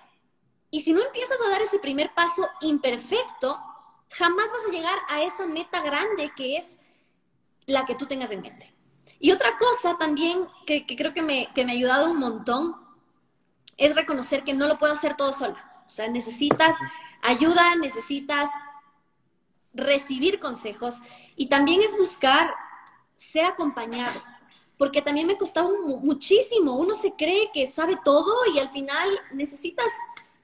Y 0.72 0.82
si 0.82 0.94
no 0.94 1.02
empiezas 1.04 1.40
a 1.42 1.50
dar 1.50 1.62
ese 1.62 1.80
primer 1.80 2.14
paso 2.14 2.48
imperfecto, 2.62 3.60
jamás 4.10 4.52
vas 4.52 4.66
a 4.68 4.72
llegar 4.72 4.98
a 5.10 5.22
esa 5.24 5.46
meta 5.46 5.82
grande 5.82 6.32
que 6.36 6.58
es 6.58 6.80
la 7.66 7.86
que 7.86 7.96
tú 7.96 8.06
tengas 8.06 8.32
en 8.32 8.42
mente. 8.42 8.74
Y 9.20 9.32
otra 9.32 9.58
cosa 9.58 9.98
también 9.98 10.48
que, 10.66 10.86
creo 10.86 11.14
que 11.14 11.22
me, 11.22 11.50
que 11.54 11.66
me 11.66 11.72
ha 11.72 11.76
ayudado 11.76 12.12
un 12.12 12.20
montón 12.20 12.76
es 13.78 13.96
reconocer 13.96 14.44
que 14.44 14.54
no 14.54 14.68
lo 14.68 14.78
puedo 14.78 14.94
hacer 14.94 15.16
todo 15.16 15.34
sola. 15.34 15.84
O 15.86 15.90
sea, 15.90 16.08
necesitas 16.08 16.76
ayuda, 17.22 17.76
necesitas 17.76 18.50
recibir 19.74 20.40
consejos 20.40 21.02
y 21.36 21.48
también 21.48 21.82
es 21.82 21.98
buscar 21.98 22.54
ser 23.16 23.46
acompañado. 23.46 24.22
Porque 24.78 25.02
también 25.02 25.28
me 25.28 25.38
costaba 25.38 25.70
muchísimo. 26.02 26.76
Uno 26.76 26.96
se 26.96 27.14
cree 27.14 27.50
que 27.54 27.68
sabe 27.68 27.98
todo 28.04 28.34
y 28.54 28.60
al 28.60 28.70
final 28.70 29.10
necesitas 29.32 29.88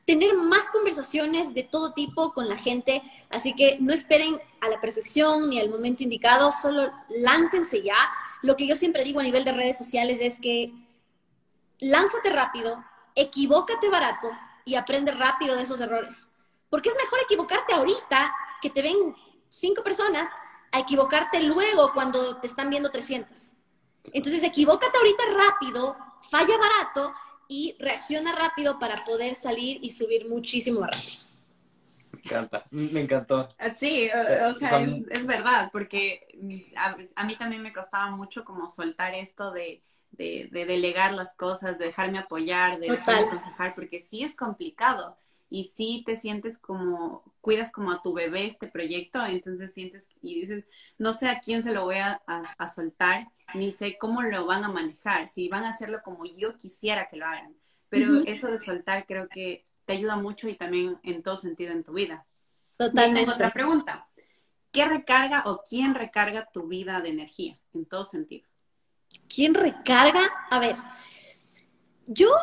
tener 0.05 0.35
más 0.35 0.69
conversaciones 0.69 1.53
de 1.53 1.63
todo 1.63 1.93
tipo 1.93 2.33
con 2.33 2.47
la 2.47 2.57
gente. 2.57 3.01
Así 3.29 3.53
que 3.53 3.77
no 3.79 3.93
esperen 3.93 4.39
a 4.61 4.69
la 4.69 4.79
perfección 4.79 5.49
ni 5.49 5.59
al 5.59 5.69
momento 5.69 6.03
indicado, 6.03 6.51
solo 6.51 6.91
láncense 7.09 7.81
ya 7.83 7.97
lo 8.41 8.55
que 8.55 8.67
yo 8.67 8.75
siempre 8.75 9.03
digo 9.03 9.19
a 9.19 9.23
nivel 9.23 9.45
de 9.45 9.51
redes 9.51 9.77
sociales 9.77 10.19
es 10.21 10.39
que 10.39 10.73
lánzate 11.79 12.31
rápido, 12.31 12.83
equivócate 13.15 13.89
barato 13.89 14.31
y 14.65 14.75
aprende 14.75 15.11
rápido 15.11 15.55
de 15.55 15.63
esos 15.63 15.79
errores. 15.79 16.29
Porque 16.69 16.89
es 16.89 16.95
mejor 16.95 17.19
equivocarte 17.23 17.73
ahorita 17.73 18.33
que 18.61 18.69
te 18.69 18.81
ven 18.81 19.15
cinco 19.49 19.83
personas 19.83 20.29
a 20.71 20.79
equivocarte 20.79 21.41
luego 21.43 21.91
cuando 21.93 22.37
te 22.37 22.47
están 22.47 22.69
viendo 22.69 22.89
300. 22.89 23.53
Entonces, 24.13 24.43
equivócate 24.43 24.97
ahorita 24.97 25.23
rápido, 25.37 25.95
falla 26.21 26.57
barato 26.57 27.13
y 27.47 27.75
reacciona 27.79 28.33
rápido 28.33 28.79
para 28.79 29.03
poder 29.03 29.35
salir 29.35 29.79
y 29.81 29.91
subir 29.91 30.27
muchísimo 30.29 30.81
más 30.81 30.91
rápido. 30.91 31.31
Encanta, 32.23 32.65
me 32.71 33.01
encantó. 33.01 33.47
Ah, 33.57 33.73
sí, 33.77 34.09
o, 34.09 34.53
sea, 34.59 34.81
es, 34.81 35.25
verdad, 35.25 35.69
porque 35.71 36.27
a, 37.15 37.23
mí 37.25 37.35
también 37.35 37.63
me 37.63 37.73
costaba 37.73 38.11
mucho 38.11 38.45
como 38.45 38.67
soltar 38.67 39.15
esto 39.15 39.51
de, 39.51 39.81
de, 40.11 40.49
delegar 40.51 41.13
las 41.13 41.33
cosas, 41.35 41.79
de 41.79 41.85
dejarme 41.85 42.19
apoyar, 42.19 42.79
de 42.79 42.91
dejarme 42.91 43.27
aconsejar, 43.27 43.75
porque 43.75 44.01
sí 44.01 44.23
es 44.23 44.35
complicado 44.35 45.17
y 45.51 45.65
sí 45.65 46.01
te 46.05 46.15
sientes 46.15 46.57
como, 46.57 47.23
cuidas 47.41 47.73
como 47.73 47.91
a 47.91 48.01
tu 48.01 48.13
bebé 48.13 48.45
este 48.45 48.67
proyecto, 48.67 49.23
entonces 49.25 49.73
sientes 49.73 50.07
y 50.21 50.39
dices, 50.39 50.63
no 50.97 51.13
sé 51.13 51.27
a 51.27 51.41
quién 51.41 51.61
se 51.61 51.73
lo 51.73 51.83
voy 51.83 51.97
a, 51.97 52.21
a, 52.25 52.69
soltar, 52.69 53.27
ni 53.53 53.73
sé 53.73 53.97
cómo 53.99 54.21
lo 54.21 54.45
van 54.45 54.63
a 54.63 54.69
manejar, 54.69 55.27
si 55.27 55.49
van 55.49 55.65
a 55.65 55.71
hacerlo 55.71 55.99
como 56.05 56.25
yo 56.25 56.55
quisiera 56.55 57.07
que 57.07 57.17
lo 57.17 57.25
hagan. 57.25 57.53
Pero 57.89 58.21
eso 58.25 58.47
de 58.47 58.59
soltar 58.59 59.05
creo 59.05 59.27
que 59.27 59.65
te 59.83 59.91
ayuda 59.91 60.15
mucho 60.15 60.47
y 60.47 60.55
también 60.55 60.97
en 61.03 61.21
todo 61.21 61.35
sentido 61.35 61.73
en 61.73 61.83
tu 61.83 61.91
vida. 61.91 62.25
Totalmente. 62.77 63.19
Tengo 63.19 63.33
otra 63.33 63.51
pregunta. 63.51 64.07
¿Qué 64.71 64.85
recarga 64.85 65.43
o 65.47 65.63
quién 65.69 65.95
recarga 65.95 66.49
tu 66.49 66.69
vida 66.69 67.01
de 67.01 67.09
energía 67.09 67.59
en 67.73 67.85
todo 67.85 68.05
sentido? 68.05 68.47
¿Quién 69.27 69.53
recarga? 69.53 70.29
A 70.49 70.59
ver, 70.59 70.77
yo, 72.05 72.33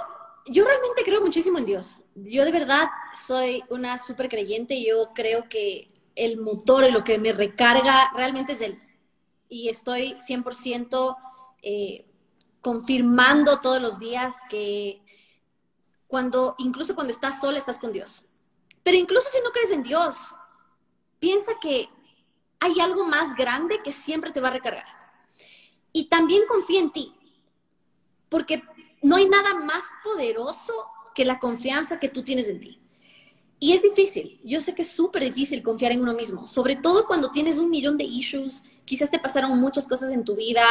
yo 0.51 0.65
realmente 0.65 1.03
creo 1.05 1.21
muchísimo 1.21 1.59
en 1.59 1.67
Dios. 1.67 2.03
Yo 2.15 2.45
de 2.45 2.53
verdad 2.53 2.89
soy 3.15 3.63
una 3.71 3.99
súper 3.99 4.29
creyente. 4.29 4.83
Yo 4.83 5.13
creo 5.15 5.49
que 5.49 5.93
el 6.15 6.39
motor 6.39 6.85
y 6.85 6.91
lo 6.91 7.05
que 7.05 7.19
me 7.19 7.33
recarga 7.33 8.11
realmente 8.15 8.53
es 8.53 8.61
Él. 8.61 8.81
Y 9.49 9.69
estoy 9.69 10.15
100% 10.15 11.17
eh, 11.63 12.05
confirmando 12.61 13.61
todos 13.61 13.81
los 13.81 13.99
días 13.99 14.35
que 14.51 15.03
cuando, 16.07 16.55
incluso 16.59 16.95
cuando 16.95 17.13
estás 17.13 17.41
sola, 17.41 17.59
estás 17.59 17.79
con 17.79 17.93
Dios. 17.93 18.25
Pero 18.83 18.97
incluso 18.97 19.29
si 19.31 19.39
no 19.43 19.51
crees 19.51 19.71
en 19.71 19.83
Dios, 19.83 20.35
piensa 21.21 21.53
que 21.61 21.89
hay 22.61 22.81
algo 22.81 23.05
más 23.05 23.35
grande 23.37 23.81
que 23.83 23.93
siempre 23.93 24.33
te 24.33 24.41
va 24.41 24.49
a 24.49 24.53
recargar. 24.53 24.87
Y 25.93 26.09
también 26.09 26.43
confía 26.49 26.81
en 26.81 26.93
ti, 26.93 27.15
porque 28.29 28.63
no 29.03 29.17
hay 29.17 29.29
nada 29.29 29.55
más 29.55 29.85
poderoso 30.05 30.73
que 31.15 31.25
la 31.25 31.39
confianza 31.39 31.99
que 31.99 32.09
tú 32.09 32.23
tienes 32.23 32.49
en 32.49 32.61
ti. 32.61 32.81
Y 33.61 33.73
es 33.73 33.83
difícil, 33.83 34.41
yo 34.45 34.61
sé 34.61 34.75
que 34.75 34.83
es 34.83 34.93
súper 34.93 35.25
difícil 35.25 35.63
confiar 35.65 35.91
en 35.91 36.01
uno 36.01 36.15
mismo, 36.15 36.47
sobre 36.47 36.77
todo 36.77 37.07
cuando 37.07 37.33
tienes 37.33 37.59
un 37.59 37.71
millón 37.71 37.97
de 37.97 38.05
issues, 38.05 38.63
quizás 38.85 39.11
te 39.11 39.19
pasaron 39.19 39.59
muchas 39.59 39.89
cosas 39.89 40.13
en 40.13 40.25
tu 40.25 40.37
vida 40.37 40.65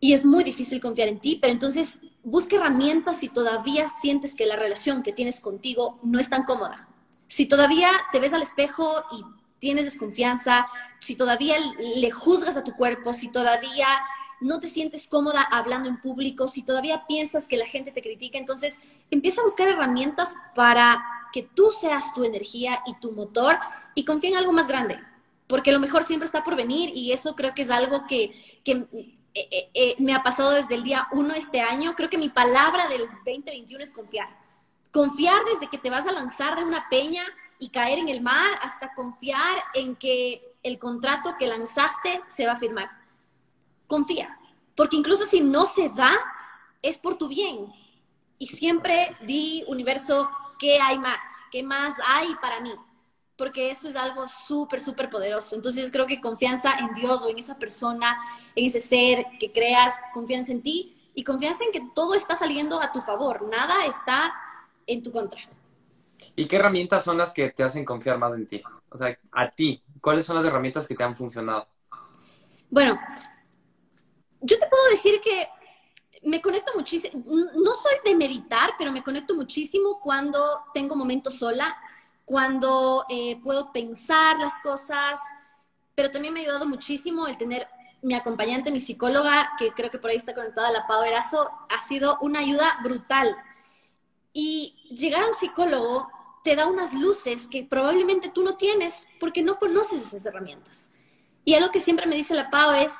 y 0.00 0.12
es 0.12 0.24
muy 0.24 0.42
difícil 0.42 0.80
confiar 0.80 1.08
en 1.08 1.20
ti, 1.20 1.38
pero 1.40 1.52
entonces 1.52 2.00
busca 2.24 2.56
herramientas 2.56 3.20
si 3.20 3.28
todavía 3.28 3.88
sientes 3.88 4.34
que 4.34 4.46
la 4.46 4.56
relación 4.56 5.04
que 5.04 5.12
tienes 5.12 5.40
contigo 5.40 6.00
no 6.02 6.18
es 6.18 6.28
tan 6.28 6.42
cómoda. 6.42 6.88
Si 7.28 7.46
todavía 7.46 7.88
te 8.10 8.18
ves 8.18 8.32
al 8.32 8.42
espejo 8.42 9.04
y 9.12 9.24
tienes 9.60 9.84
desconfianza, 9.84 10.66
si 11.00 11.14
todavía 11.14 11.56
le 11.78 12.10
juzgas 12.10 12.56
a 12.56 12.64
tu 12.64 12.74
cuerpo, 12.74 13.12
si 13.12 13.28
todavía 13.28 13.86
no 14.40 14.60
te 14.60 14.68
sientes 14.68 15.08
cómoda 15.08 15.42
hablando 15.42 15.88
en 15.88 16.00
público, 16.00 16.48
si 16.48 16.62
todavía 16.62 17.06
piensas 17.06 17.48
que 17.48 17.56
la 17.56 17.66
gente 17.66 17.92
te 17.92 18.02
critica, 18.02 18.38
entonces 18.38 18.80
empieza 19.10 19.40
a 19.40 19.44
buscar 19.44 19.68
herramientas 19.68 20.36
para 20.54 21.02
que 21.32 21.42
tú 21.42 21.70
seas 21.70 22.12
tu 22.14 22.24
energía 22.24 22.80
y 22.86 22.94
tu 23.00 23.12
motor 23.12 23.58
y 23.94 24.04
confía 24.04 24.30
en 24.30 24.36
algo 24.36 24.52
más 24.52 24.68
grande, 24.68 24.98
porque 25.46 25.72
lo 25.72 25.80
mejor 25.80 26.04
siempre 26.04 26.26
está 26.26 26.44
por 26.44 26.56
venir 26.56 26.92
y 26.94 27.12
eso 27.12 27.34
creo 27.34 27.54
que 27.54 27.62
es 27.62 27.70
algo 27.70 28.06
que, 28.06 28.60
que 28.64 28.88
eh, 29.36 29.48
eh, 29.50 29.70
eh, 29.74 29.96
me 29.98 30.14
ha 30.14 30.22
pasado 30.22 30.50
desde 30.52 30.74
el 30.74 30.82
día 30.82 31.08
uno 31.12 31.34
este 31.34 31.60
año. 31.60 31.94
Creo 31.94 32.08
que 32.08 32.16
mi 32.16 32.30
palabra 32.30 32.88
del 32.88 33.02
2021 33.26 33.82
es 33.82 33.92
confiar. 33.92 34.28
Confiar 34.90 35.44
desde 35.44 35.68
que 35.68 35.76
te 35.76 35.90
vas 35.90 36.06
a 36.06 36.12
lanzar 36.12 36.56
de 36.56 36.64
una 36.64 36.88
peña 36.88 37.22
y 37.58 37.68
caer 37.68 37.98
en 37.98 38.08
el 38.08 38.22
mar 38.22 38.50
hasta 38.62 38.94
confiar 38.94 39.58
en 39.74 39.94
que 39.96 40.56
el 40.62 40.78
contrato 40.78 41.36
que 41.38 41.46
lanzaste 41.46 42.22
se 42.26 42.46
va 42.46 42.52
a 42.52 42.56
firmar. 42.56 42.90
Confía, 43.86 44.38
porque 44.74 44.96
incluso 44.96 45.24
si 45.24 45.40
no 45.40 45.66
se 45.66 45.88
da, 45.90 46.16
es 46.82 46.98
por 46.98 47.16
tu 47.16 47.28
bien. 47.28 47.72
Y 48.38 48.46
siempre 48.46 49.16
di, 49.26 49.64
universo, 49.68 50.28
¿qué 50.58 50.78
hay 50.80 50.98
más? 50.98 51.22
¿Qué 51.50 51.62
más 51.62 51.94
hay 52.06 52.34
para 52.40 52.60
mí? 52.60 52.72
porque 53.36 53.70
eso 53.70 53.88
es 53.88 53.96
algo 53.96 54.26
súper, 54.28 54.80
súper 54.80 55.10
poderoso. 55.10 55.54
Entonces 55.54 55.92
creo 55.92 56.06
que 56.06 56.20
confianza 56.20 56.78
en 56.78 56.92
Dios 56.94 57.22
o 57.22 57.28
en 57.28 57.38
esa 57.38 57.58
persona, 57.58 58.16
en 58.54 58.64
ese 58.64 58.80
ser 58.80 59.26
que 59.38 59.52
creas, 59.52 59.92
confianza 60.12 60.52
en 60.52 60.62
ti 60.62 61.10
y 61.14 61.22
confianza 61.22 61.64
en 61.64 61.72
que 61.72 61.82
todo 61.94 62.14
está 62.14 62.34
saliendo 62.34 62.80
a 62.80 62.92
tu 62.92 63.00
favor, 63.00 63.48
nada 63.48 63.84
está 63.86 64.34
en 64.86 65.02
tu 65.02 65.12
contra. 65.12 65.40
¿Y 66.34 66.46
qué 66.46 66.56
herramientas 66.56 67.04
son 67.04 67.18
las 67.18 67.32
que 67.32 67.50
te 67.50 67.62
hacen 67.62 67.84
confiar 67.84 68.18
más 68.18 68.34
en 68.34 68.46
ti? 68.46 68.62
O 68.90 68.98
sea, 68.98 69.18
a 69.32 69.50
ti, 69.50 69.82
¿cuáles 70.00 70.24
son 70.24 70.36
las 70.36 70.44
herramientas 70.44 70.86
que 70.86 70.94
te 70.94 71.04
han 71.04 71.14
funcionado? 71.14 71.66
Bueno, 72.70 72.98
yo 74.40 74.58
te 74.58 74.66
puedo 74.66 74.90
decir 74.90 75.20
que 75.22 75.48
me 76.22 76.40
conecto 76.40 76.72
muchísimo, 76.74 77.24
no 77.26 77.74
soy 77.74 77.94
de 78.04 78.14
meditar, 78.16 78.70
pero 78.78 78.90
me 78.92 79.02
conecto 79.02 79.34
muchísimo 79.34 80.00
cuando 80.00 80.38
tengo 80.74 80.96
momentos 80.96 81.38
sola 81.38 81.76
cuando 82.26 83.06
eh, 83.08 83.40
puedo 83.42 83.72
pensar 83.72 84.38
las 84.38 84.58
cosas, 84.58 85.18
pero 85.94 86.10
también 86.10 86.34
me 86.34 86.40
ha 86.40 86.42
ayudado 86.42 86.66
muchísimo 86.66 87.26
el 87.26 87.38
tener 87.38 87.66
mi 88.02 88.14
acompañante, 88.14 88.72
mi 88.72 88.80
psicóloga, 88.80 89.52
que 89.56 89.70
creo 89.72 89.90
que 89.90 89.98
por 89.98 90.10
ahí 90.10 90.16
está 90.16 90.34
conectada, 90.34 90.70
la 90.72 90.86
Pau 90.86 91.02
Erazo, 91.04 91.48
ha 91.70 91.80
sido 91.80 92.18
una 92.20 92.40
ayuda 92.40 92.78
brutal. 92.82 93.34
Y 94.32 94.74
llegar 94.90 95.22
a 95.22 95.28
un 95.28 95.34
psicólogo 95.34 96.08
te 96.42 96.56
da 96.56 96.66
unas 96.66 96.92
luces 96.92 97.48
que 97.48 97.64
probablemente 97.64 98.28
tú 98.28 98.42
no 98.42 98.56
tienes 98.56 99.08
porque 99.20 99.42
no 99.42 99.58
conoces 99.58 100.02
esas 100.02 100.26
herramientas. 100.26 100.90
Y 101.44 101.54
algo 101.54 101.70
que 101.70 101.80
siempre 101.80 102.06
me 102.06 102.16
dice 102.16 102.34
la 102.34 102.50
Pau 102.50 102.72
es 102.72 102.92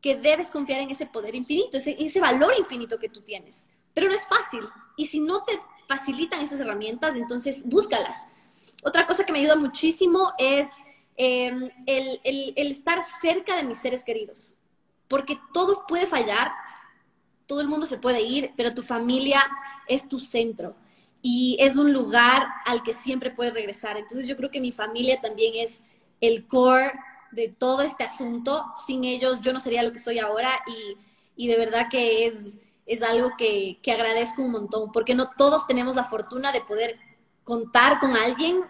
que 0.00 0.16
debes 0.16 0.50
confiar 0.50 0.80
en 0.80 0.90
ese 0.90 1.06
poder 1.06 1.34
infinito, 1.34 1.76
ese, 1.76 2.20
valor 2.20 2.52
infinito 2.58 2.98
que 2.98 3.08
tú 3.08 3.20
tienes. 3.20 3.68
Pero 3.92 4.08
no 4.08 4.14
es 4.14 4.26
fácil. 4.26 4.62
Y 4.96 5.06
si 5.06 5.20
no 5.20 5.44
te 5.44 5.58
facilitan 5.88 6.42
esas 6.42 6.60
herramientas, 6.60 7.16
entonces 7.16 7.64
búscalas. 7.66 8.26
Otra 8.82 9.06
cosa 9.06 9.24
que 9.24 9.32
me 9.32 9.40
ayuda 9.40 9.56
muchísimo 9.56 10.32
es 10.38 10.68
em, 11.16 11.70
el, 11.86 12.54
estar 12.56 13.02
cerca 13.20 13.56
de 13.56 13.64
mis 13.64 13.78
seres 13.78 14.04
queridos, 14.04 14.54
porque 15.06 15.38
todo 15.52 15.84
puede 15.86 16.06
fallar, 16.06 16.52
todo 17.46 17.60
el 17.60 17.68
mundo 17.68 17.84
se 17.84 17.98
puede 17.98 18.22
ir, 18.22 18.52
pero 18.56 18.72
tu 18.72 18.82
familia 18.82 19.42
es 19.86 20.08
tu 20.08 20.18
centro 20.18 20.74
y 21.20 21.58
es 21.60 21.76
un 21.76 21.92
lugar 21.92 22.46
al 22.64 22.82
que 22.82 22.94
siempre 22.94 23.30
puedes 23.30 23.52
regresar. 23.52 23.98
Entonces 23.98 24.26
yo 24.26 24.36
creo 24.36 24.50
que 24.50 24.60
mi 24.60 24.72
familia 24.72 25.20
también 25.20 25.52
es 25.56 25.82
el 26.20 26.46
core 26.46 26.92
de 27.32 27.48
todo 27.48 27.82
este 27.82 28.04
asunto. 28.04 28.64
Sin 28.86 29.04
ellos 29.04 29.40
yo 29.40 29.52
no 29.52 29.60
sería 29.60 29.82
lo 29.82 29.92
que 29.92 29.98
soy 29.98 30.18
ahora 30.18 30.50
y, 31.36 31.48
de 31.48 31.56
verdad 31.56 31.86
que 31.90 32.26
es, 32.26 32.60
es 32.86 33.02
algo 33.02 33.30
que, 33.38 33.78
que 33.82 33.92
agradezco 33.92 34.42
un 34.42 34.52
montón, 34.52 34.92
porque 34.92 35.14
no 35.14 35.30
todos 35.36 35.66
tenemos 35.66 35.94
la 35.94 36.04
fortuna 36.04 36.52
de 36.52 36.60
poder 36.60 36.98
contar 37.44 37.98
con 37.98 38.16
alguien 38.16 38.60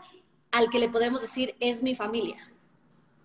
al 0.51 0.71
que 0.71 0.79
le 0.79 0.89
podemos 0.89 1.21
decir 1.21 1.55
es 1.61 1.83
mi 1.83 1.95
familia. 1.95 2.37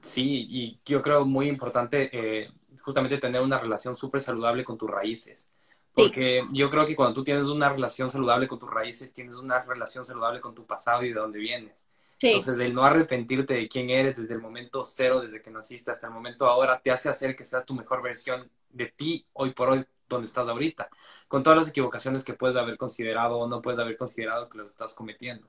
Sí, 0.01 0.47
y 0.49 0.79
yo 0.85 1.01
creo 1.01 1.25
muy 1.25 1.47
importante 1.47 2.09
eh, 2.13 2.51
justamente 2.81 3.17
tener 3.17 3.41
una 3.41 3.59
relación 3.59 3.95
súper 3.95 4.21
saludable 4.21 4.63
con 4.63 4.77
tus 4.77 4.89
raíces. 4.89 5.49
Porque 5.95 6.43
yo 6.51 6.69
creo 6.69 6.85
que 6.85 6.95
cuando 6.95 7.13
tú 7.13 7.23
tienes 7.23 7.47
una 7.47 7.69
relación 7.69 8.09
saludable 8.09 8.47
con 8.47 8.59
tus 8.59 8.69
raíces, 8.69 9.13
tienes 9.13 9.35
una 9.35 9.63
relación 9.63 10.03
saludable 10.03 10.41
con 10.41 10.53
tu 10.53 10.65
pasado 10.65 11.03
y 11.03 11.09
de 11.09 11.15
dónde 11.15 11.39
vienes. 11.39 11.87
Entonces, 12.21 12.57
el 12.59 12.73
no 12.73 12.83
arrepentirte 12.83 13.53
de 13.53 13.67
quién 13.67 13.89
eres 13.89 14.17
desde 14.17 14.33
el 14.33 14.41
momento 14.41 14.85
cero, 14.85 15.19
desde 15.19 15.41
que 15.41 15.51
naciste 15.51 15.91
hasta 15.91 16.07
el 16.07 16.13
momento 16.13 16.47
ahora, 16.47 16.79
te 16.79 16.91
hace 16.91 17.09
hacer 17.09 17.35
que 17.35 17.43
seas 17.43 17.65
tu 17.65 17.73
mejor 17.73 18.01
versión 18.01 18.49
de 18.69 18.87
ti 18.87 19.25
hoy 19.33 19.53
por 19.53 19.69
hoy, 19.69 19.85
donde 20.07 20.27
estás 20.27 20.47
ahorita. 20.47 20.89
Con 21.27 21.43
todas 21.43 21.59
las 21.59 21.67
equivocaciones 21.69 22.23
que 22.23 22.33
puedes 22.33 22.55
haber 22.55 22.77
considerado 22.77 23.37
o 23.37 23.47
no 23.47 23.61
puedes 23.61 23.79
haber 23.79 23.97
considerado 23.97 24.49
que 24.49 24.57
las 24.57 24.69
estás 24.69 24.93
cometiendo. 24.93 25.47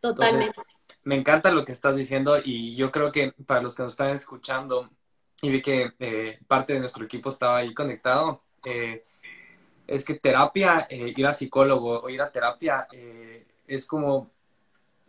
Totalmente. 0.00 0.58
me 1.04 1.14
encanta 1.14 1.50
lo 1.50 1.64
que 1.64 1.72
estás 1.72 1.94
diciendo 1.94 2.36
y 2.42 2.74
yo 2.74 2.90
creo 2.90 3.12
que 3.12 3.34
para 3.44 3.60
los 3.60 3.74
que 3.74 3.82
nos 3.82 3.92
están 3.92 4.10
escuchando 4.10 4.90
y 5.42 5.50
vi 5.50 5.62
que 5.62 5.92
eh, 5.98 6.38
parte 6.46 6.72
de 6.72 6.80
nuestro 6.80 7.04
equipo 7.04 7.30
estaba 7.30 7.58
ahí 7.58 7.72
conectado, 7.72 8.42
eh, 8.64 9.04
es 9.86 10.04
que 10.04 10.14
terapia, 10.14 10.86
eh, 10.88 11.12
ir 11.16 11.26
a 11.26 11.32
psicólogo 11.32 12.00
o 12.00 12.08
ir 12.08 12.20
a 12.20 12.30
terapia 12.30 12.86
es 13.66 13.86
como, 13.86 14.30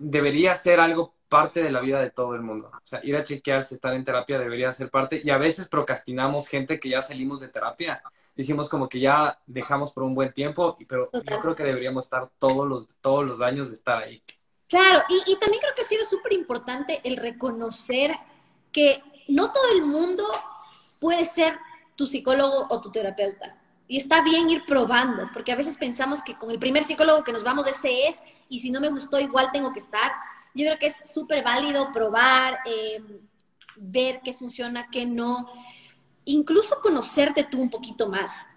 debería 0.01 0.55
ser 0.55 0.79
algo 0.79 1.13
parte 1.29 1.63
de 1.63 1.71
la 1.71 1.79
vida 1.79 2.01
de 2.01 2.09
todo 2.09 2.35
el 2.35 2.41
mundo. 2.41 2.71
O 2.73 2.85
sea, 2.85 2.99
ir 3.03 3.15
a 3.15 3.23
chequearse, 3.23 3.75
estar 3.75 3.93
en 3.93 4.03
terapia 4.03 4.37
debería 4.37 4.73
ser 4.73 4.89
parte 4.89 5.21
y 5.23 5.29
a 5.29 5.37
veces 5.37 5.67
procrastinamos 5.67 6.47
gente 6.47 6.79
que 6.79 6.89
ya 6.89 7.01
salimos 7.01 7.39
de 7.39 7.47
terapia. 7.47 8.01
Decimos 8.35 8.67
como 8.67 8.89
que 8.89 8.99
ya 8.99 9.39
dejamos 9.45 9.91
por 9.91 10.03
un 10.03 10.15
buen 10.15 10.33
tiempo, 10.33 10.75
pero 10.87 11.09
yo 11.13 11.39
creo 11.39 11.55
que 11.55 11.63
deberíamos 11.63 12.05
estar 12.05 12.29
todos 12.37 12.67
los, 12.67 12.87
todos 12.99 13.25
los 13.25 13.41
años 13.41 13.69
de 13.69 13.75
estar 13.75 14.03
ahí. 14.03 14.23
Claro, 14.67 15.03
y, 15.09 15.35
también 15.35 15.61
creo 15.61 15.75
que 15.75 15.81
ha 15.81 15.85
sido 15.85 16.05
súper 16.05 16.33
importante 16.33 17.01
el 17.03 17.17
reconocer 17.17 18.15
que 18.71 19.03
no 19.27 19.51
todo 19.51 19.71
el 19.73 19.81
mundo 19.83 20.23
puede 20.99 21.25
ser 21.25 21.57
tu 21.95 22.07
psicólogo 22.07 22.67
o 22.69 22.81
tu 22.81 22.89
terapeuta. 22.89 23.60
Y 23.91 23.97
está 23.97 24.21
bien 24.21 24.49
ir 24.49 24.63
probando, 24.65 25.29
porque 25.33 25.51
a 25.51 25.57
veces 25.57 25.75
pensamos 25.75 26.23
que 26.23 26.37
con 26.37 26.49
el 26.49 26.57
primer 26.59 26.85
psicólogo 26.85 27.25
que 27.25 27.33
nos 27.33 27.43
vamos 27.43 27.67
ese 27.67 28.07
es, 28.07 28.21
y 28.47 28.59
si 28.59 28.71
no 28.71 28.79
me 28.79 28.87
gustó 28.87 29.19
igual 29.19 29.49
tengo 29.51 29.73
que 29.73 29.79
estar. 29.79 30.13
Yo 30.55 30.63
creo 30.65 30.79
que 30.79 30.85
es 30.85 31.11
súper 31.13 31.43
válido 31.43 31.91
probar, 31.91 32.59
eh, 32.65 33.03
ver 33.75 34.21
qué 34.23 34.33
funciona, 34.33 34.87
qué 34.89 35.05
no, 35.05 35.45
incluso 36.23 36.79
conocerte 36.79 37.43
tú 37.43 37.61
un 37.61 37.69
poquito 37.69 38.07
más. 38.07 38.47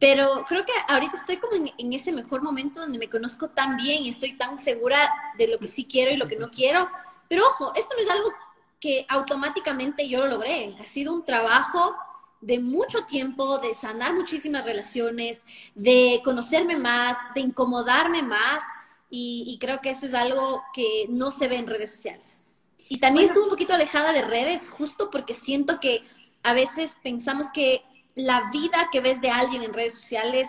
Pero 0.00 0.44
creo 0.48 0.64
que 0.64 0.72
ahorita 0.88 1.16
estoy 1.16 1.36
como 1.36 1.52
en, 1.54 1.92
ese 1.92 2.10
mejor 2.10 2.42
momento 2.42 2.80
donde 2.80 2.98
me 2.98 3.08
conozco 3.08 3.50
tan 3.50 3.76
bien 3.76 4.02
y 4.02 4.08
estoy 4.08 4.36
tan 4.36 4.58
segura 4.58 4.98
de 5.38 5.46
lo 5.46 5.58
que 5.60 5.68
sí 5.68 5.84
quiero 5.84 6.10
y 6.10 6.16
lo 6.16 6.26
que 6.26 6.34
no 6.34 6.50
quiero. 6.50 6.90
Pero 7.28 7.44
ojo, 7.46 7.72
esto 7.76 7.94
no 7.94 8.02
es 8.02 8.10
algo 8.10 8.32
que 8.80 9.06
automáticamente 9.08 10.08
yo 10.08 10.22
lo 10.22 10.26
logré. 10.26 10.76
Ha 10.80 10.86
sido 10.86 11.14
un 11.14 11.24
trabajo 11.24 11.94
de 12.42 12.58
mucho 12.58 13.06
tiempo, 13.06 13.58
de 13.58 13.72
sanar 13.72 14.14
muchísimas 14.14 14.64
relaciones, 14.64 15.46
de 15.74 16.20
conocerme 16.24 16.76
más, 16.76 17.16
de 17.34 17.40
incomodarme 17.40 18.22
más. 18.22 18.62
Y, 19.08 19.58
creo 19.60 19.80
que 19.80 19.90
eso 19.90 20.06
es 20.06 20.14
algo 20.14 20.62
que 20.72 21.06
no 21.08 21.30
se 21.30 21.46
ve 21.46 21.56
en 21.56 21.66
redes 21.66 21.90
sociales. 21.90 22.42
Y 22.88 22.98
también 22.98 23.26
estuve 23.26 23.44
un 23.44 23.50
poquito 23.50 23.74
alejada 23.74 24.12
de 24.12 24.22
redes 24.22 24.70
justo 24.70 25.10
porque 25.10 25.34
siento 25.34 25.80
que 25.80 26.02
a 26.42 26.54
veces 26.54 26.96
pensamos 27.02 27.46
que 27.52 27.82
la 28.14 28.50
vida 28.50 28.88
que 28.90 29.00
ves 29.00 29.20
de 29.20 29.30
alguien 29.30 29.62
en 29.62 29.72
redes 29.72 29.94
sociales 29.94 30.48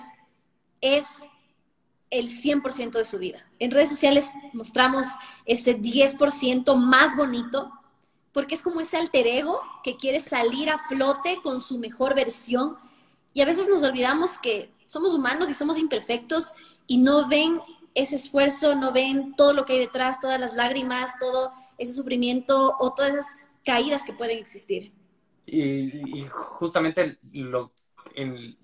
es 0.81 1.27
el 2.09 2.29
100% 2.29 2.91
de 2.91 3.05
su 3.05 3.17
vida. 3.17 3.45
En 3.59 3.71
redes 3.71 3.89
sociales 3.89 4.29
mostramos 4.53 5.07
ese 5.45 5.79
10% 5.79 6.75
más 6.75 7.15
bonito 7.17 7.71
porque 8.33 8.55
es 8.55 8.61
como 8.61 8.81
ese 8.81 8.97
alter 8.97 9.27
ego 9.27 9.61
que 9.83 9.95
quiere 9.95 10.19
salir 10.19 10.69
a 10.69 10.79
flote 10.79 11.39
con 11.43 11.61
su 11.61 11.77
mejor 11.77 12.15
versión 12.15 12.77
y 13.33 13.41
a 13.41 13.45
veces 13.45 13.67
nos 13.67 13.83
olvidamos 13.83 14.37
que 14.37 14.71
somos 14.87 15.13
humanos 15.13 15.49
y 15.49 15.53
somos 15.53 15.77
imperfectos 15.79 16.53
y 16.87 16.97
no 16.97 17.27
ven 17.27 17.61
ese 17.95 18.15
esfuerzo, 18.15 18.75
no 18.75 18.91
ven 18.91 19.35
todo 19.35 19.53
lo 19.53 19.65
que 19.65 19.73
hay 19.73 19.79
detrás, 19.79 20.19
todas 20.19 20.39
las 20.39 20.53
lágrimas, 20.55 21.17
todo 21.19 21.51
ese 21.77 21.93
sufrimiento 21.93 22.75
o 22.79 22.93
todas 22.93 23.13
esas 23.13 23.35
caídas 23.63 24.03
que 24.03 24.13
pueden 24.13 24.37
existir. 24.37 24.91
Y, 25.45 26.25
justamente 26.29 27.17
lo, 27.31 27.73
en, 28.15 28.57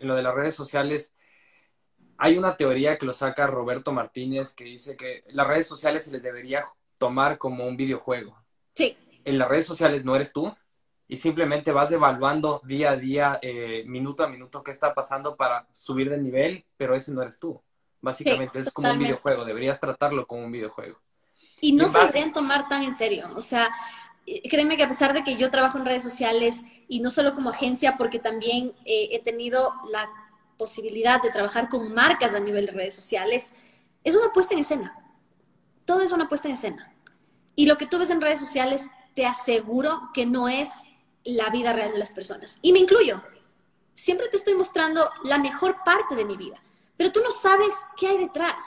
lo 0.00 0.14
de 0.14 0.22
las 0.22 0.34
redes 0.34 0.54
sociales, 0.54 1.14
hay 2.18 2.36
una 2.36 2.56
teoría 2.56 2.98
que 2.98 3.06
lo 3.06 3.12
saca 3.12 3.46
Roberto 3.46 3.92
Martínez 3.92 4.54
que 4.54 4.64
dice 4.64 4.96
que 4.96 5.24
las 5.28 5.46
redes 5.46 5.66
sociales 5.66 6.04
se 6.04 6.12
les 6.12 6.22
debería 6.22 6.66
tomar 6.98 7.38
como 7.38 7.66
un 7.66 7.76
videojuego. 7.76 8.41
Sí. 8.74 8.96
En 9.24 9.38
las 9.38 9.48
redes 9.48 9.66
sociales 9.66 10.04
no 10.04 10.16
eres 10.16 10.32
tú 10.32 10.54
y 11.08 11.16
simplemente 11.16 11.72
vas 11.72 11.92
evaluando 11.92 12.60
día 12.64 12.92
a 12.92 12.96
día, 12.96 13.38
eh, 13.42 13.84
minuto 13.86 14.24
a 14.24 14.28
minuto, 14.28 14.62
qué 14.62 14.70
está 14.70 14.94
pasando 14.94 15.36
para 15.36 15.68
subir 15.74 16.08
de 16.08 16.18
nivel, 16.18 16.64
pero 16.76 16.94
ese 16.94 17.12
no 17.12 17.22
eres 17.22 17.38
tú. 17.38 17.60
Básicamente 18.00 18.58
es 18.60 18.72
como 18.72 18.90
un 18.90 18.98
videojuego, 18.98 19.44
deberías 19.44 19.78
tratarlo 19.78 20.26
como 20.26 20.44
un 20.44 20.52
videojuego. 20.52 20.98
Y 21.60 21.72
no 21.72 21.88
se 21.88 21.98
deberían 21.98 22.32
tomar 22.32 22.68
tan 22.68 22.82
en 22.82 22.94
serio. 22.94 23.28
O 23.36 23.40
sea, 23.40 23.70
créeme 24.50 24.76
que 24.76 24.84
a 24.84 24.88
pesar 24.88 25.12
de 25.12 25.22
que 25.22 25.36
yo 25.36 25.50
trabajo 25.50 25.78
en 25.78 25.84
redes 25.84 26.02
sociales 26.02 26.62
y 26.88 27.00
no 27.00 27.10
solo 27.10 27.34
como 27.34 27.50
agencia, 27.50 27.96
porque 27.96 28.18
también 28.18 28.72
eh, 28.84 29.08
he 29.12 29.22
tenido 29.22 29.72
la 29.90 30.08
posibilidad 30.56 31.22
de 31.22 31.30
trabajar 31.30 31.68
con 31.68 31.92
marcas 31.94 32.34
a 32.34 32.40
nivel 32.40 32.66
de 32.66 32.72
redes 32.72 32.94
sociales, 32.94 33.52
es 34.04 34.16
una 34.16 34.32
puesta 34.32 34.54
en 34.54 34.60
escena. 34.60 34.98
Todo 35.84 36.02
es 36.02 36.12
una 36.12 36.28
puesta 36.28 36.48
en 36.48 36.54
escena. 36.54 36.91
Y 37.54 37.66
lo 37.66 37.76
que 37.76 37.86
tú 37.86 37.98
ves 37.98 38.10
en 38.10 38.20
redes 38.20 38.40
sociales, 38.40 38.86
te 39.14 39.26
aseguro 39.26 40.10
que 40.14 40.26
no 40.26 40.48
es 40.48 40.70
la 41.24 41.50
vida 41.50 41.72
real 41.72 41.92
de 41.92 41.98
las 41.98 42.12
personas. 42.12 42.58
Y 42.62 42.72
me 42.72 42.78
incluyo. 42.78 43.22
Siempre 43.94 44.28
te 44.28 44.36
estoy 44.36 44.54
mostrando 44.54 45.10
la 45.24 45.38
mejor 45.38 45.76
parte 45.84 46.14
de 46.14 46.24
mi 46.24 46.36
vida, 46.36 46.62
pero 46.96 47.12
tú 47.12 47.20
no 47.22 47.30
sabes 47.30 47.72
qué 47.96 48.08
hay 48.08 48.18
detrás. 48.18 48.60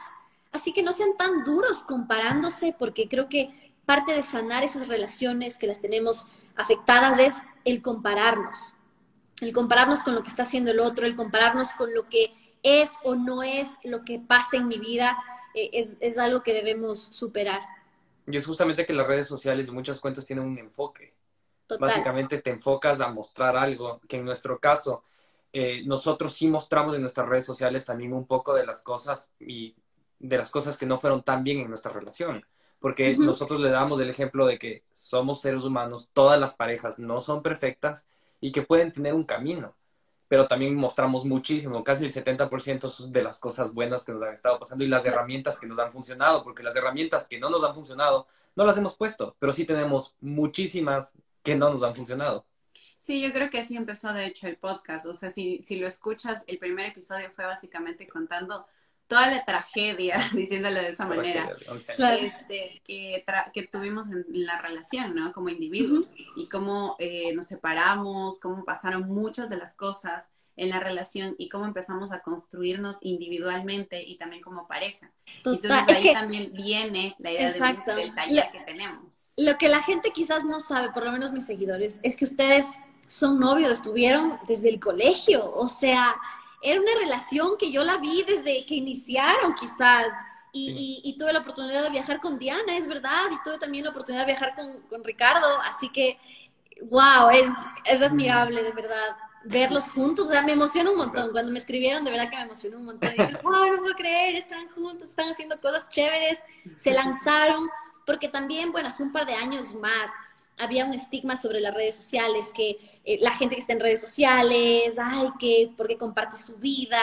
Así 0.51 0.71
que 0.71 0.83
no 0.83 0.93
sean 0.93 1.17
tan 1.17 1.43
duros 1.43 1.83
comparándose 1.83 2.75
porque 2.77 3.09
creo 3.09 3.27
que 3.27 3.73
parte 3.85 4.13
de 4.13 4.23
sanar 4.23 4.63
esas 4.63 4.87
relaciones 4.87 5.57
que 5.57 5.67
las 5.67 5.81
tenemos 5.81 6.27
afectadas 6.55 7.19
es 7.19 7.35
el 7.65 7.81
compararnos. 7.81 8.75
El 9.41 9.51
compararnos 9.51 10.03
con 10.03 10.15
lo 10.15 10.23
que 10.23 10.29
está 10.29 10.43
haciendo 10.43 10.71
el 10.71 10.79
otro, 10.79 11.05
el 11.05 11.15
compararnos 11.15 11.73
con 11.73 11.93
lo 11.93 12.07
que 12.07 12.33
es 12.63 12.93
o 13.03 13.15
no 13.15 13.43
es 13.43 13.79
lo 13.83 14.03
que 14.03 14.19
pasa 14.19 14.57
en 14.57 14.67
mi 14.67 14.79
vida, 14.79 15.17
eh, 15.53 15.69
es, 15.73 16.17
algo 16.17 16.41
que 16.41 16.53
debemos 16.53 16.99
superar. 16.99 17.61
Y 18.27 18.37
es 18.37 18.45
justamente 18.45 18.85
que 18.85 18.93
las 18.93 19.07
redes 19.07 19.27
sociales 19.27 19.67
y 19.67 19.71
muchas 19.71 19.99
cuentas 19.99 20.25
tienen 20.25 20.45
un 20.45 20.57
enfoque. 20.57 21.15
Básicamente 21.79 22.41
te 22.41 22.51
enfocas 22.51 23.01
a 23.01 23.09
mostrar 23.09 23.55
algo, 23.55 24.01
que 24.07 24.17
en 24.17 24.25
nuestro 24.25 24.59
caso, 24.59 25.03
eh, 25.53 25.83
nosotros 25.85 26.33
sí 26.33 26.47
mostramos 26.47 26.95
en 26.95 27.01
nuestras 27.01 27.27
redes 27.27 27.45
sociales 27.45 27.85
también 27.85 28.13
un 28.13 28.27
poco 28.27 28.53
de 28.53 28.65
las 28.65 28.83
cosas 28.83 29.31
y 29.39 29.75
de 30.19 30.37
las 30.37 30.51
cosas 30.51 30.77
que 30.77 30.85
no 30.85 30.99
fueron 30.99 31.23
tan 31.23 31.43
bien 31.43 31.59
en 31.59 31.69
nuestra 31.69 31.91
relación. 31.91 32.45
Porque 32.79 33.15
nosotros 33.17 33.59
le 33.61 33.69
damos 33.69 33.99
el 33.99 34.09
ejemplo 34.09 34.45
de 34.45 34.59
que 34.59 34.83
somos 34.93 35.41
seres 35.41 35.63
humanos, 35.63 36.09
todas 36.13 36.39
las 36.39 36.55
parejas 36.55 36.99
no 36.99 37.21
son 37.21 37.41
perfectas 37.41 38.07
y 38.39 38.51
que 38.51 38.61
pueden 38.61 38.91
tener 38.91 39.13
un 39.13 39.23
camino, 39.23 39.75
pero 40.27 40.47
también 40.47 40.75
mostramos 40.75 41.25
muchísimo, 41.25 41.83
casi 41.83 42.05
el 42.05 42.13
70% 42.13 43.07
de 43.09 43.23
las 43.23 43.39
cosas 43.39 43.73
buenas 43.73 44.03
que 44.03 44.11
nos 44.11 44.23
han 44.23 44.33
estado 44.33 44.59
pasando 44.59 44.83
y 44.83 44.87
las 44.87 45.05
herramientas 45.05 45.59
que 45.59 45.67
nos 45.67 45.79
han 45.79 45.91
funcionado, 45.91 46.43
porque 46.43 46.63
las 46.63 46.75
herramientas 46.75 47.27
que 47.27 47.39
no 47.39 47.49
nos 47.49 47.63
han 47.63 47.73
funcionado 47.73 48.27
no 48.55 48.65
las 48.65 48.77
hemos 48.77 48.97
puesto, 48.97 49.35
pero 49.39 49.53
sí 49.53 49.65
tenemos 49.65 50.15
muchísimas 50.21 51.13
que 51.43 51.55
no 51.55 51.69
nos 51.69 51.83
han 51.83 51.95
funcionado. 51.95 52.45
Sí, 52.97 53.21
yo 53.21 53.31
creo 53.31 53.51
que 53.51 53.59
así 53.59 53.75
empezó 53.75 54.13
de 54.13 54.25
hecho 54.25 54.47
el 54.47 54.57
podcast. 54.57 55.05
O 55.05 55.13
sea, 55.13 55.29
si, 55.29 55.61
si 55.61 55.75
lo 55.75 55.85
escuchas, 55.85 56.43
el 56.47 56.57
primer 56.57 56.87
episodio 56.87 57.29
fue 57.29 57.45
básicamente 57.45 58.07
contando 58.07 58.65
toda 59.07 59.29
la 59.29 59.45
tragedia, 59.45 60.19
diciéndolo 60.33 60.75
de 60.75 60.89
esa 60.89 61.05
manera, 61.05 61.49
este, 61.75 62.81
que, 62.83 63.23
que, 63.53 63.63
tuvimos 63.63 64.07
en, 64.09 64.25
la 64.45 64.61
relación, 64.61 65.15
¿no? 65.15 65.31
Como 65.33 65.49
individuos, 65.49 66.13
y 66.35 66.47
cómo 66.47 66.95
eh, 66.99 67.33
nos 67.33 67.47
separamos, 67.47 68.39
cómo 68.39 68.65
pasaron 68.65 69.07
muchas 69.07 69.49
de 69.49 69.57
las 69.57 69.73
cosas 69.73 70.25
en 70.57 70.69
la 70.69 70.79
relación 70.79 71.35
y 71.37 71.49
cómo 71.49 71.65
empezamos 71.65 72.11
a 72.11 72.21
construirnos 72.21 72.97
individualmente 73.01 74.01
y 74.01 74.17
también 74.17 74.41
como 74.41 74.67
pareja. 74.67 75.11
Entonces 75.43 75.71
ahí 75.71 76.13
también 76.13 76.53
viene 76.53 77.15
la 77.19 77.31
idea 77.31 77.51
del 77.51 78.15
taller 78.15 78.49
que 78.51 78.59
tenemos. 78.61 79.31
Lo 79.37 79.57
que 79.57 79.67
la 79.67 79.81
gente 79.81 80.11
quizás 80.11 80.45
no 80.45 80.61
sabe, 80.61 80.93
por 80.93 81.03
lo 81.03 81.11
menos 81.11 81.33
mis 81.33 81.45
seguidores, 81.45 81.99
es 82.03 82.15
que 82.15 82.25
ustedes 82.25 82.77
son 83.07 83.39
novios, 83.39 83.71
estuvieron 83.71 84.39
desde 84.47 84.69
el 84.69 84.79
colegio, 84.79 85.53
o 85.53 85.67
sea, 85.67 86.15
era 86.65 86.81
una 86.81 86.95
relación 86.99 87.57
que 87.57 87.71
yo 87.71 87.83
la 87.83 87.97
vi 87.97 88.23
desde 88.23 88.65
que 88.65 88.75
iniciaron 88.75 89.53
quizás. 89.53 90.07
Y, 90.57 91.17
tuve 91.19 91.33
la 91.33 91.39
oportunidad 91.39 91.83
de 91.83 91.89
viajar 91.89 92.21
con 92.21 92.39
Diana, 92.39 92.77
es 92.77 92.87
verdad, 92.87 93.25
y 93.29 93.43
tuve 93.43 93.57
también 93.57 93.83
la 93.83 93.89
oportunidad 93.91 94.25
de 94.25 94.31
viajar 94.31 94.55
con, 94.55 95.03
Ricardo, 95.03 95.59
así 95.63 95.89
que, 95.89 96.17
wow, 96.83 97.29
es, 97.29 97.49
es 97.83 98.01
admirable, 98.01 98.63
de 98.63 98.71
verdad, 98.71 99.17
verlos 99.43 99.89
juntos, 99.89 100.27
o 100.27 100.29
sea, 100.29 100.43
me 100.43 100.53
emociona 100.53 100.91
un 100.91 100.97
montón, 100.97 101.33
cuando 101.33 101.51
me 101.51 101.59
escribieron, 101.59 102.05
de 102.05 102.11
verdad 102.11 102.29
que 102.29 102.37
me 102.37 102.43
emocionó 102.43 102.77
un 102.77 102.85
montón, 102.85 103.09
y 103.09 103.21
dije, 103.21 103.37
wow, 103.43 103.65
no 103.75 103.81
puedo 103.81 103.95
creer, 103.95 104.35
están 104.35 104.69
juntos, 104.69 105.09
están 105.09 105.29
haciendo 105.29 105.59
cosas 105.59 105.89
chéveres, 105.89 106.39
se 106.77 106.93
lanzaron, 106.93 107.67
porque 108.05 108.29
también, 108.29 108.71
bueno, 108.71 108.87
hace 108.87 109.03
un 109.03 109.11
par 109.11 109.25
de 109.25 109.33
años 109.33 109.73
más, 109.73 110.09
había 110.57 110.85
un 110.85 110.93
estigma 110.93 111.35
sobre 111.35 111.59
las 111.59 111.73
redes 111.73 111.95
sociales, 111.95 112.51
que 112.55 112.99
eh, 113.03 113.17
la 113.21 113.31
gente 113.31 113.55
que 113.55 113.61
está 113.61 113.73
en 113.73 113.79
redes 113.79 114.01
sociales, 114.01 114.95
ay, 115.01 115.29
que 115.39 115.71
porque 115.75 115.97
comparte 115.97 116.37
su 116.37 116.55
vida, 116.57 117.01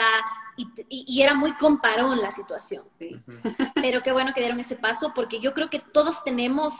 y, 0.55 0.67
y, 0.89 1.21
era 1.21 1.33
muy 1.33 1.53
comparón 1.53 2.21
la 2.21 2.29
situación. 2.29 2.83
Pero 3.75 4.01
qué 4.03 4.11
bueno 4.11 4.33
que 4.33 4.41
dieron 4.41 4.59
ese 4.59 4.75
paso, 4.75 5.11
porque 5.15 5.39
yo 5.39 5.53
creo 5.53 5.69
que 5.69 5.79
todos 5.79 6.23
tenemos 6.23 6.73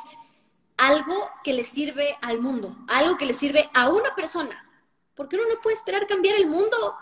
algo 0.78 1.30
que 1.44 1.54
le 1.54 1.64
sirve 1.64 2.18
al 2.22 2.40
mundo, 2.40 2.76
algo 2.88 3.18
que 3.18 3.26
le 3.26 3.34
sirve 3.34 3.70
a 3.74 3.90
una 3.90 4.14
persona, 4.16 4.70
porque 5.16 5.36
uno 5.38 5.46
no 5.54 5.62
puede 5.62 5.76
esperar 5.76 6.08
cambiar 6.08 6.36
el 6.36 6.48
mundo 6.48 6.96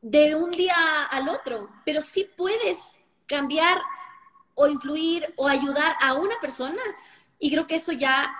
de 0.00 0.34
un 0.34 0.50
día 0.50 1.04
al 1.10 1.28
otro, 1.28 1.68
pero 1.84 2.00
sí 2.00 2.28
puedes 2.36 2.98
cambiar 3.26 3.78
o 4.54 4.66
influir 4.66 5.32
o 5.36 5.48
ayudar 5.48 5.96
a 6.00 6.14
una 6.14 6.38
persona. 6.40 6.82
Y 7.38 7.50
creo 7.50 7.66
que 7.66 7.76
eso 7.76 7.92
ya 7.92 8.34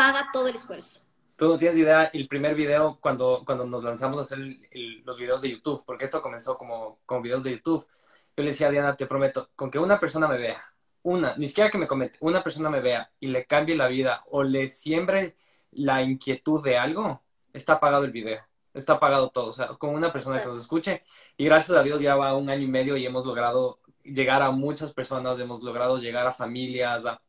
paga 0.00 0.30
todo 0.32 0.48
el 0.48 0.54
esfuerzo. 0.54 1.02
Tú 1.36 1.46
no 1.46 1.58
tienes 1.58 1.76
idea, 1.76 2.04
el 2.04 2.26
primer 2.26 2.54
video, 2.54 2.96
cuando, 3.02 3.42
cuando 3.44 3.66
nos 3.66 3.84
lanzamos 3.84 4.18
a 4.18 4.22
hacer 4.22 4.38
los 5.04 5.18
videos 5.18 5.42
de 5.42 5.50
YouTube, 5.50 5.84
porque 5.84 6.06
esto 6.06 6.22
comenzó 6.22 6.56
como, 6.56 7.00
como 7.04 7.20
videos 7.20 7.42
de 7.42 7.50
YouTube, 7.50 7.86
yo 8.34 8.42
le 8.42 8.50
decía 8.50 8.68
a 8.68 8.70
Diana, 8.70 8.96
te 8.96 9.06
prometo, 9.06 9.50
con 9.54 9.70
que 9.70 9.78
una 9.78 10.00
persona 10.00 10.26
me 10.26 10.38
vea, 10.38 10.64
una, 11.02 11.36
ni 11.36 11.48
siquiera 11.48 11.70
que 11.70 11.76
me 11.76 11.86
comente, 11.86 12.16
una 12.20 12.42
persona 12.42 12.70
me 12.70 12.80
vea 12.80 13.10
y 13.20 13.26
le 13.26 13.44
cambie 13.44 13.76
la 13.76 13.88
vida 13.88 14.24
o 14.30 14.42
le 14.42 14.70
siembre 14.70 15.36
la 15.72 16.00
inquietud 16.00 16.64
de 16.64 16.78
algo, 16.78 17.22
está 17.52 17.78
pagado 17.78 18.04
el 18.04 18.10
video, 18.10 18.40
está 18.72 18.98
pagado 18.98 19.28
todo, 19.28 19.48
o 19.48 19.52
sea, 19.52 19.68
con 19.68 19.94
una 19.94 20.10
persona 20.14 20.40
que 20.40 20.48
nos 20.48 20.62
escuche. 20.62 21.04
Y 21.36 21.44
gracias 21.44 21.76
a 21.76 21.82
Dios 21.82 22.00
ya 22.00 22.16
va 22.16 22.34
un 22.34 22.48
año 22.48 22.62
y 22.62 22.68
medio 22.68 22.96
y 22.96 23.04
hemos 23.04 23.26
logrado 23.26 23.80
llegar 24.02 24.40
a 24.40 24.50
muchas 24.50 24.94
personas, 24.94 25.38
hemos 25.38 25.62
logrado 25.62 25.98
llegar 25.98 26.26
a 26.26 26.32
familias, 26.32 27.04
a 27.04 27.20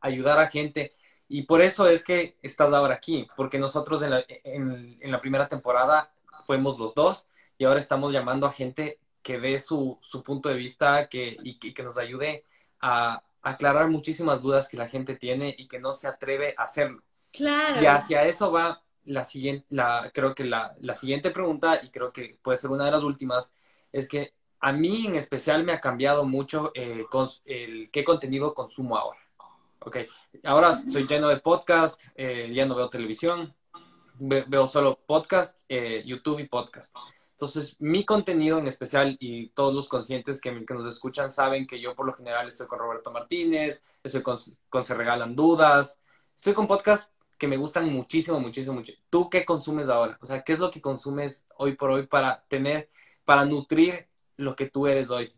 ayudar 0.00 0.38
a 0.38 0.48
gente 0.48 0.94
y 1.32 1.44
por 1.44 1.62
eso 1.62 1.88
es 1.88 2.04
que 2.04 2.36
estás 2.42 2.70
ahora 2.74 2.92
aquí, 2.92 3.26
porque 3.36 3.58
nosotros 3.58 4.02
en 4.02 4.10
la, 4.10 4.22
en, 4.28 5.10
la 5.10 5.18
primera 5.18 5.48
temporada 5.48 6.12
fuimos 6.44 6.78
los 6.78 6.94
dos 6.94 7.26
y 7.56 7.64
ahora 7.64 7.80
estamos 7.80 8.12
llamando 8.12 8.46
a 8.46 8.52
gente 8.52 8.98
que 9.22 9.40
dé 9.40 9.58
su, 9.58 9.98
su 10.02 10.22
punto 10.22 10.50
de 10.50 10.56
vista 10.56 11.08
que, 11.08 11.38
y, 11.42 11.58
que 11.58 11.82
nos 11.82 11.96
ayude 11.96 12.44
a, 12.82 13.22
aclarar 13.40 13.88
muchísimas 13.88 14.42
dudas 14.42 14.68
que 14.68 14.76
la 14.76 14.90
gente 14.90 15.16
tiene 15.16 15.54
y 15.56 15.68
que 15.68 15.80
no 15.80 15.94
se 15.94 16.06
atreve 16.06 16.54
a 16.58 16.64
hacerlo. 16.64 17.02
Claro. 17.32 17.80
Y 17.80 17.86
hacia 17.86 18.24
eso 18.26 18.52
va 18.52 18.82
la 19.04 19.24
siguiente, 19.24 19.66
la, 19.70 20.10
creo 20.12 20.34
que 20.34 20.44
la, 20.44 20.76
la 20.80 20.94
siguiente 20.94 21.30
pregunta, 21.30 21.80
y 21.82 21.90
creo 21.90 22.12
que 22.12 22.38
puede 22.42 22.58
ser 22.58 22.70
una 22.70 22.84
de 22.84 22.90
las 22.90 23.04
últimas, 23.04 23.50
es 23.90 24.06
que 24.06 24.34
a 24.60 24.70
mí 24.72 25.06
en 25.06 25.16
especial 25.16 25.64
me 25.64 25.72
ha 25.72 25.80
cambiado 25.80 26.24
mucho 26.26 26.72
eh, 26.74 27.06
con, 27.10 27.26
el 27.46 27.90
qué 27.90 28.04
contenido 28.04 28.52
consumo 28.52 28.98
ahora. 28.98 29.21
Ok, 29.84 29.96
ahora 30.44 30.74
soy 30.74 31.06
lleno 31.08 31.28
de 31.28 31.38
podcast, 31.38 32.02
eh, 32.14 32.52
ya 32.54 32.66
no 32.66 32.76
veo 32.76 32.88
televisión, 32.88 33.52
veo 34.20 34.68
solo 34.68 35.00
podcast, 35.06 35.62
eh, 35.68 36.02
YouTube 36.06 36.38
y 36.38 36.46
podcast. 36.46 36.94
Entonces, 37.32 37.74
mi 37.80 38.04
contenido 38.04 38.58
en 38.58 38.68
especial 38.68 39.16
y 39.18 39.48
todos 39.48 39.74
los 39.74 39.88
conscientes 39.88 40.40
que, 40.40 40.52
nos 40.52 40.86
escuchan 40.86 41.32
saben 41.32 41.66
que 41.66 41.80
yo 41.80 41.96
por 41.96 42.06
lo 42.06 42.14
general 42.14 42.46
estoy 42.46 42.68
con 42.68 42.78
Roberto 42.78 43.10
Martínez, 43.10 43.82
estoy 44.04 44.22
con, 44.22 44.36
con 44.68 44.84
Se 44.84 44.94
Regalan 44.94 45.34
Dudas, 45.34 45.98
estoy 46.36 46.54
con 46.54 46.68
podcasts 46.68 47.12
que 47.36 47.48
me 47.48 47.56
gustan 47.56 47.92
muchísimo, 47.92 48.38
muchísimo, 48.38 48.74
mucho. 48.74 48.92
¿Tú 49.10 49.28
qué 49.28 49.44
consumes 49.44 49.88
ahora? 49.88 50.16
O 50.22 50.26
sea, 50.26 50.44
¿qué 50.44 50.52
es 50.52 50.60
lo 50.60 50.70
que 50.70 50.80
consumes 50.80 51.44
hoy 51.56 51.74
por 51.74 51.90
hoy 51.90 52.06
para 52.06 52.44
tener, 52.48 52.88
para 53.24 53.44
nutrir 53.44 54.06
lo 54.36 54.54
que 54.54 54.70
tú 54.70 54.86
eres 54.86 55.10
hoy? 55.10 55.34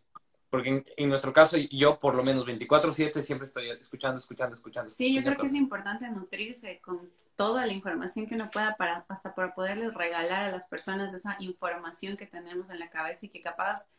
Porque 0.55 0.85
en, 0.95 1.09
nuestro 1.09 1.33
caso 1.33 1.57
yo 1.69 1.99
por 1.99 2.15
lo 2.15 2.23
menos 2.23 2.45
24/7 2.45 3.21
siempre 3.21 3.45
estoy 3.45 3.69
escuchando, 3.71 4.19
escuchando, 4.19 4.53
escuchando. 4.53 4.89
Sí, 4.89 5.13
yo 5.13 5.21
creo 5.21 5.35
que 5.37 5.47
es 5.47 5.53
importante 5.53 6.09
nutrirse 6.09 6.79
con 6.79 7.11
toda 7.35 7.65
la 7.65 7.73
información 7.73 8.25
que 8.25 8.35
uno 8.35 8.49
pueda 8.49 8.77
para 8.77 9.05
hasta 9.09 9.35
para 9.35 9.53
poderles 9.53 9.93
regalar 9.93 10.45
a 10.45 10.51
las 10.51 10.65
personas 10.67 11.13
esa 11.13 11.35
información 11.39 12.15
que 12.15 12.25
tenemos 12.25 12.69
en 12.69 12.79
la 12.79 12.89
cabeza 12.89 13.25
y 13.25 13.29
que 13.29 13.41
capaz 13.41 13.89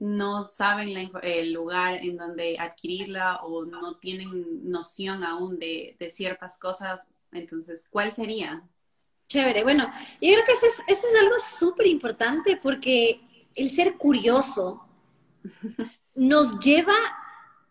no 0.00 0.42
saben 0.42 1.12
el 1.22 1.52
lugar 1.52 1.94
en 2.02 2.16
donde 2.16 2.58
adquirirla 2.58 3.36
o 3.44 3.64
no 3.64 3.98
tienen 3.98 4.68
noción 4.68 5.22
aún 5.22 5.60
de, 5.60 5.94
de 6.00 6.10
ciertas 6.10 6.58
cosas. 6.58 7.06
Entonces, 7.30 7.86
¿cuál 7.88 8.10
sería? 8.12 8.64
Chévere. 9.28 9.62
Bueno, 9.62 9.84
yo 10.20 10.32
creo 10.32 10.44
que 10.44 10.52
eso 10.54 10.66
es, 10.66 10.82
eso 10.88 11.06
es 11.06 11.20
algo 11.22 11.38
súper 11.38 11.86
importante 11.86 12.58
porque 12.60 13.20
el 13.54 13.70
ser 13.70 13.96
curioso 13.96 14.88
nos 16.14 16.58
lleva 16.60 16.96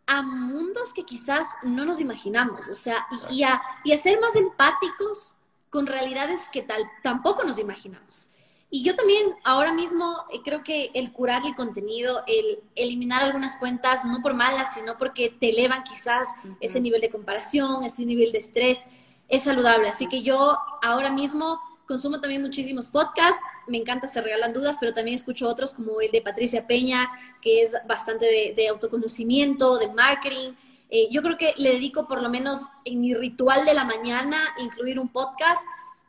a 0.08 0.24
mundos 0.24 0.92
que 0.92 1.04
quizás 1.04 1.46
no 1.62 1.86
nos 1.86 2.02
imaginamos, 2.02 2.68
o 2.68 2.74
sea, 2.74 3.06
y, 3.30 3.44
a, 3.44 3.62
ser 4.02 4.20
más 4.20 4.36
empáticos 4.36 5.36
con 5.70 5.86
realidades 5.86 6.50
que 6.52 6.64
tal, 6.64 6.84
tampoco 7.04 7.44
nos 7.44 7.60
imaginamos. 7.60 8.32
Y 8.72 8.84
yo 8.84 8.96
también 8.96 9.24
ahora 9.44 9.72
mismo 9.72 10.26
eh, 10.32 10.42
creo 10.44 10.64
que 10.64 10.92
el 10.94 11.12
curar 11.12 11.46
el 11.46 11.56
contenido, 11.56 12.24
el 12.28 12.60
eliminar 12.76 13.22
algunas 13.22 13.58
cuentas, 13.58 14.04
no 14.06 14.22
por 14.22 14.34
malas, 14.34 14.74
sino 14.74 14.98
porque 14.98 15.30
te 15.30 15.50
elevan 15.50 15.84
quizás 15.84 16.28
ese 16.60 16.80
nivel 16.80 17.02
de 17.02 17.10
comparación, 17.10 17.84
ese 17.84 18.06
nivel 18.06 18.32
de 18.32 18.40
estrés, 18.40 18.86
es 19.28 19.44
saludable. 19.44 19.90
Así 19.90 20.08
que 20.08 20.24
yo 20.24 20.58
ahora 20.82 21.12
mismo 21.12 21.60
consumo 21.88 22.20
también 22.22 22.42
muchísimos 22.42 22.90
podcasts, 22.90 23.42
me 23.70 23.78
encanta 23.78 24.08
Se 24.08 24.22
Regalan 24.22 24.54
Dudas, 24.54 24.78
pero 24.80 24.94
también 24.94 25.16
escucho 25.16 25.48
otros 25.48 25.74
como 25.74 26.02
el 26.02 26.12
de 26.12 26.22
Patricia 26.22 26.68
Peña, 26.68 27.10
que 27.42 27.62
es 27.62 27.76
bastante 27.88 28.54
de, 28.56 28.68
autoconocimiento, 28.68 29.78
de 29.78 29.88
marketing. 29.90 30.54
Eh, 30.90 31.08
yo 31.12 31.22
creo 31.22 31.38
que 31.38 31.54
le 31.58 31.72
dedico 31.72 32.08
por 32.08 32.22
lo 32.22 32.30
menos 32.30 32.62
en 32.86 33.02
mi 33.02 33.14
ritual 33.14 33.66
de 33.66 33.74
la 33.74 33.86
mañana 33.86 34.38
incluir 34.60 35.00
un 35.00 35.10
podcast. 35.10 35.62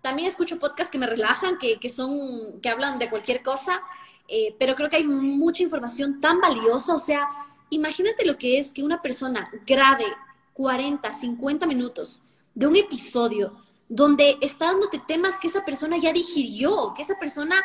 También 0.02 0.28
escucho 0.28 0.58
podcasts 0.58 0.90
que 0.90 0.98
me 0.98 1.06
relajan, 1.06 1.58
que, 1.58 1.78
que 1.78 1.90
son, 1.90 2.60
que 2.60 2.68
hablan 2.68 2.98
de 2.98 3.10
cualquier 3.10 3.42
cosa, 3.42 3.82
eh, 4.28 4.54
pero 4.58 4.74
creo 4.74 4.88
que 4.88 4.96
hay 4.96 5.04
mucha 5.04 5.62
información 5.62 6.20
tan 6.20 6.40
valiosa. 6.40 6.94
O 6.94 6.98
sea, 6.98 7.28
imagínate 7.68 8.24
lo 8.24 8.38
que 8.38 8.58
es 8.58 8.72
que 8.72 8.82
una 8.82 9.02
persona 9.02 9.50
grabe 9.66 10.06
40, 10.54 11.12
50 11.12 11.66
minutos 11.66 12.22
de 12.54 12.66
un 12.66 12.76
episodio 12.76 13.54
donde 13.90 14.38
está 14.40 14.66
dándote 14.66 15.00
temas 15.00 15.40
que 15.40 15.48
esa 15.48 15.64
persona 15.64 15.98
ya 15.98 16.12
digirió, 16.12 16.94
que 16.94 17.02
esa 17.02 17.18
persona 17.18 17.56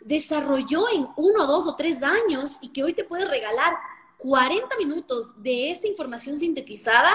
desarrolló 0.00 0.84
en 0.94 1.08
uno, 1.16 1.44
dos 1.44 1.66
o 1.66 1.74
tres 1.74 2.04
años 2.04 2.58
y 2.60 2.68
que 2.68 2.84
hoy 2.84 2.94
te 2.94 3.02
puede 3.02 3.24
regalar 3.24 3.74
40 4.18 4.76
minutos 4.76 5.34
de 5.42 5.72
esa 5.72 5.88
información 5.88 6.38
sintetizada, 6.38 7.12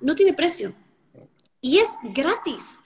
no 0.00 0.16
tiene 0.16 0.34
precio. 0.34 0.74
Y 1.60 1.78
es 1.78 1.88
gratis. 2.02 2.80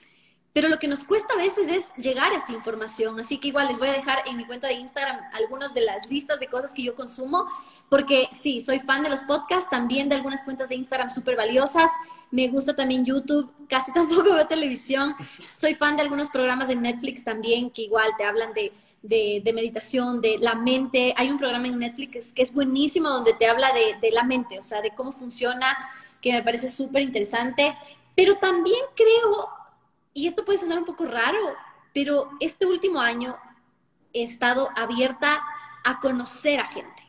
Pero 0.53 0.69
lo 0.69 0.77
que 0.77 0.87
nos 0.87 1.03
cuesta 1.03 1.33
a 1.33 1.37
veces 1.37 1.69
es 1.69 1.85
llegar 1.97 2.31
a 2.31 2.37
esa 2.37 2.53
información. 2.53 3.19
Así 3.19 3.39
que 3.39 3.47
igual 3.47 3.67
les 3.67 3.79
voy 3.79 3.87
a 3.87 3.93
dejar 3.93 4.19
en 4.27 4.37
mi 4.37 4.45
cuenta 4.45 4.67
de 4.67 4.75
Instagram 4.75 5.21
algunas 5.33 5.73
de 5.73 5.81
las 5.81 6.07
listas 6.07 6.39
de 6.39 6.47
cosas 6.47 6.71
que 6.73 6.83
yo 6.83 6.95
consumo, 6.95 7.47
porque 7.89 8.27
sí, 8.31 8.59
soy 8.61 8.79
fan 8.79 9.03
de 9.03 9.09
los 9.09 9.21
podcasts, 9.23 9.69
también 9.69 10.09
de 10.09 10.15
algunas 10.15 10.43
cuentas 10.43 10.69
de 10.69 10.75
Instagram 10.75 11.09
súper 11.09 11.35
valiosas. 11.35 11.89
Me 12.31 12.47
gusta 12.47 12.75
también 12.75 13.05
YouTube, 13.05 13.51
casi 13.69 13.91
tampoco 13.93 14.33
veo 14.33 14.47
televisión. 14.47 15.15
Soy 15.55 15.75
fan 15.75 15.95
de 15.95 16.03
algunos 16.03 16.29
programas 16.29 16.67
de 16.67 16.75
Netflix 16.75 17.23
también 17.23 17.69
que 17.69 17.83
igual 17.83 18.11
te 18.17 18.23
hablan 18.23 18.53
de, 18.53 18.71
de, 19.01 19.53
meditación, 19.53 20.21
de 20.21 20.37
la 20.39 20.55
mente. 20.55 21.13
Hay 21.17 21.29
un 21.29 21.37
programa 21.37 21.67
en 21.67 21.77
Netflix 21.77 22.33
que 22.33 22.41
es, 22.41 22.53
buenísimo 22.53 23.09
donde 23.09 23.33
te 23.33 23.47
habla 23.47 23.71
de, 23.73 23.97
de 24.01 24.11
la 24.11 24.23
mente, 24.23 24.59
o 24.59 24.63
sea, 24.63 24.81
de 24.81 24.91
cómo 24.91 25.11
funciona, 25.13 25.77
que 26.21 26.33
me 26.33 26.43
parece 26.43 26.69
súper 26.69 27.03
interesante. 27.03 27.75
Pero 28.15 28.35
también 28.37 28.79
creo 28.95 29.49
y 30.17 30.27
esto 30.27 30.45
puede 30.45 30.57
sonar 30.57 30.79
un 30.79 30.85
poco 30.85 31.05
raro, 31.05 31.37
pero 31.93 32.29
este 32.39 32.65
último 32.65 33.01
año 33.01 33.37
he 34.13 34.23
estado 34.23 34.69
abierta 34.73 35.43
a 35.83 35.99
conocer 35.99 36.61
a 36.61 36.67
gente. 36.67 37.03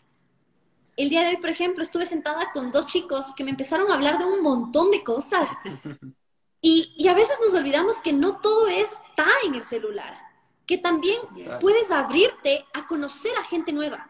El 0.96 1.10
día 1.10 1.22
de 1.22 1.28
hoy, 1.28 1.36
por 1.36 1.50
ejemplo, 1.50 1.82
estuve 1.84 2.06
sentada 2.06 2.50
con 2.52 2.72
dos 2.72 2.86
chicos 2.86 3.34
que 3.36 3.44
me 3.44 3.50
empezaron 3.50 3.90
a 3.90 3.94
hablar 3.94 4.18
de 4.18 4.24
un 4.24 4.42
montón 4.42 4.90
de 4.90 5.04
cosas. 5.04 5.50
Y, 6.62 7.06
a 7.06 7.14
veces 7.14 7.38
nos 7.44 7.54
olvidamos 7.54 8.00
que 8.00 8.12
no 8.12 8.40
todo 8.40 8.66
está 8.66 9.26
en 9.44 9.54
el 9.54 9.62
celular, 9.62 10.18
que 10.66 10.78
también 10.78 11.20
puedes 11.60 11.92
abrirte 11.92 12.64
a 12.74 12.88
conocer 12.88 13.30
a 13.36 13.44
gente 13.44 13.72
nueva. 13.72 14.08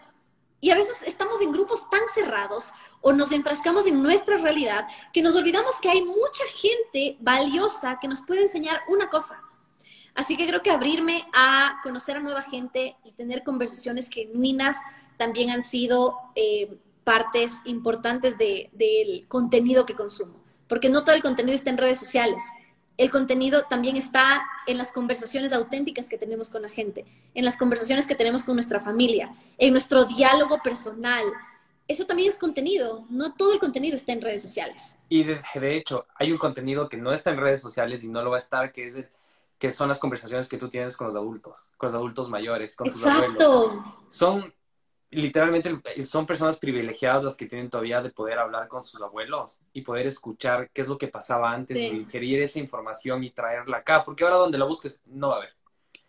Y 0.62 0.70
a 0.70 0.76
veces 0.76 1.02
estamos 1.04 1.42
en 1.42 1.52
grupos 1.52 1.90
tan 1.90 2.00
cerrados 2.14 2.72
o 3.02 3.12
nos 3.12 3.30
enfrascamos 3.32 3.86
en 3.86 4.00
nuestra 4.00 4.38
realidad 4.38 4.86
que 5.12 5.20
nos 5.20 5.34
olvidamos 5.34 5.78
que 5.80 5.90
hay 5.90 6.02
mucha 6.02 6.44
gente 6.54 7.18
valiosa 7.20 7.98
que 8.00 8.08
nos 8.08 8.22
puede 8.22 8.42
enseñar 8.42 8.80
una 8.88 9.10
cosa. 9.10 9.38
Así 10.14 10.34
que 10.34 10.46
creo 10.46 10.62
que 10.62 10.70
abrirme 10.70 11.28
a 11.34 11.78
conocer 11.82 12.16
a 12.16 12.20
nueva 12.20 12.40
gente 12.40 12.96
y 13.04 13.12
tener 13.12 13.44
conversaciones 13.44 14.08
genuinas 14.08 14.76
también 15.16 15.50
han 15.50 15.62
sido 15.62 16.16
eh, 16.34 16.76
partes 17.04 17.52
importantes 17.64 18.36
del 18.38 19.26
contenido 19.28 19.86
que 19.86 19.94
consumo. 19.94 20.34
Porque 20.68 20.88
no 20.88 21.04
todo 21.04 21.14
el 21.14 21.22
contenido 21.22 21.54
está 21.54 21.70
en 21.70 21.78
redes 21.78 22.00
sociales 22.00 22.42
el 22.96 23.10
contenido 23.10 23.64
también 23.68 23.96
está 23.96 24.46
en 24.66 24.78
las 24.78 24.90
conversaciones 24.92 25.52
auténticas 25.52 26.08
que 26.08 26.18
tenemos 26.18 26.48
con 26.48 26.62
la 26.62 26.68
gente, 26.68 27.04
en 27.34 27.44
las 27.44 27.56
conversaciones 27.56 28.06
que 28.06 28.14
tenemos 28.14 28.42
con 28.42 28.56
nuestra 28.56 28.80
familia, 28.80 29.34
en 29.58 29.72
nuestro 29.72 30.04
diálogo 30.04 30.60
personal. 30.62 31.24
Eso 31.88 32.06
también 32.06 32.30
es 32.30 32.38
contenido, 32.38 33.04
no 33.10 33.34
todo 33.34 33.52
el 33.52 33.60
contenido 33.60 33.94
está 33.94 34.12
en 34.12 34.22
redes 34.22 34.42
sociales. 34.42 34.96
Y 35.08 35.24
de, 35.24 35.42
hecho, 35.76 36.06
hay 36.16 36.32
un 36.32 36.38
contenido 36.38 36.88
que 36.88 36.96
no 36.96 37.12
está 37.12 37.30
en 37.30 37.36
redes 37.36 37.60
sociales 37.60 38.02
y 38.02 38.08
no 38.08 38.22
lo 38.22 38.30
va 38.30 38.36
a 38.36 38.40
estar, 38.40 38.72
que, 38.72 38.88
es 38.88 39.06
que 39.58 39.70
son 39.70 39.88
las 39.88 39.98
conversaciones 39.98 40.48
que 40.48 40.56
tú 40.56 40.68
tienes 40.68 40.96
con 40.96 41.06
los 41.06 41.16
adultos, 41.16 41.70
con 41.76 41.88
los 41.88 41.94
adultos 41.94 42.28
mayores, 42.28 42.74
con 42.74 42.88
tus 42.88 43.04
abuelos. 43.04 43.78
Son 44.08 44.52
literalmente 45.10 46.02
son 46.02 46.26
personas 46.26 46.56
privilegiadas 46.58 47.22
las 47.22 47.36
que 47.36 47.46
tienen 47.46 47.70
todavía 47.70 48.02
de 48.02 48.10
poder 48.10 48.38
hablar 48.38 48.68
con 48.68 48.82
sus 48.82 49.00
abuelos 49.00 49.60
y 49.72 49.82
poder 49.82 50.06
escuchar 50.06 50.70
qué 50.72 50.82
es 50.82 50.88
lo 50.88 50.98
que 50.98 51.08
pasaba 51.08 51.52
antes, 51.52 51.76
y 51.76 51.86
ingerir 51.86 52.42
esa 52.42 52.58
información 52.58 53.22
y 53.24 53.30
traerla 53.30 53.78
acá, 53.78 54.04
porque 54.04 54.24
ahora 54.24 54.36
donde 54.36 54.58
la 54.58 54.64
busques 54.64 55.00
no 55.06 55.28
va 55.28 55.34
a 55.34 55.38
haber. 55.38 55.56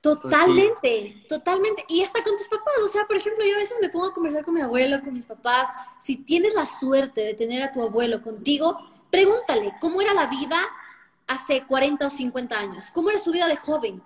Totalmente, 0.02 1.26
totalmente. 1.28 1.84
Y 1.90 2.04
hasta 2.04 2.24
con 2.24 2.38
tus 2.38 2.48
papás, 2.48 2.76
o 2.84 2.88
sea, 2.88 3.06
por 3.06 3.18
ejemplo, 3.18 3.44
yo 3.46 3.56
a 3.56 3.60
veces 3.60 3.78
me 3.82 3.90
pongo 3.90 4.08
a 4.08 4.14
conversar 4.14 4.46
con 4.46 4.54
mi 4.54 4.62
abuelo, 4.62 5.02
con 5.04 5.14
mis 5.14 5.26
papás. 5.26 5.70
Si 6.00 6.18
tienes 6.18 6.56
la 6.56 6.66
suerte 6.66 7.22
de 7.22 7.34
tener 7.34 7.62
a 7.64 7.72
tu 7.72 7.82
abuelo 7.82 8.22
contigo, 8.22 8.78
pregúntale 9.12 9.74
cómo 9.82 10.02
era 10.02 10.14
la 10.14 10.28
vida 10.28 10.60
hace 11.26 11.66
40 11.66 12.08
o 12.08 12.10
50 12.10 12.58
años, 12.58 12.92
cómo 12.94 13.10
era 13.10 13.20
su 13.20 13.32
vida 13.32 13.48
de 13.48 13.58
joven, 13.58 14.02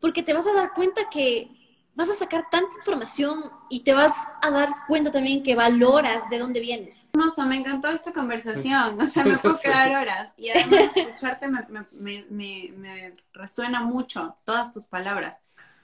porque 0.00 0.22
te 0.22 0.34
vas 0.34 0.46
a 0.46 0.52
dar 0.52 0.72
cuenta 0.74 1.08
que 1.08 1.48
vas 1.94 2.10
a 2.10 2.14
sacar 2.14 2.48
tanta 2.50 2.74
información 2.76 3.50
y 3.68 3.80
te 3.80 3.94
vas 3.94 4.12
a 4.42 4.50
dar 4.50 4.68
cuenta 4.86 5.12
también 5.12 5.42
que 5.42 5.54
valoras 5.54 6.28
de 6.28 6.38
dónde 6.38 6.60
vienes. 6.60 7.08
Hermoso, 7.12 7.44
me 7.46 7.56
encantó 7.56 7.88
esta 7.88 8.12
conversación, 8.12 9.00
o 9.00 9.06
sea, 9.06 9.24
me 9.24 9.38
puedo 9.38 9.58
quedar 9.60 9.90
horas 9.90 10.32
y 10.36 10.50
además 10.50 10.90
escucharte 10.96 11.48
me, 11.48 11.64
me, 11.92 12.26
me, 12.30 12.72
me, 12.76 13.14
resuena 13.32 13.80
mucho 13.80 14.34
todas 14.44 14.72
tus 14.72 14.86
palabras. 14.86 15.38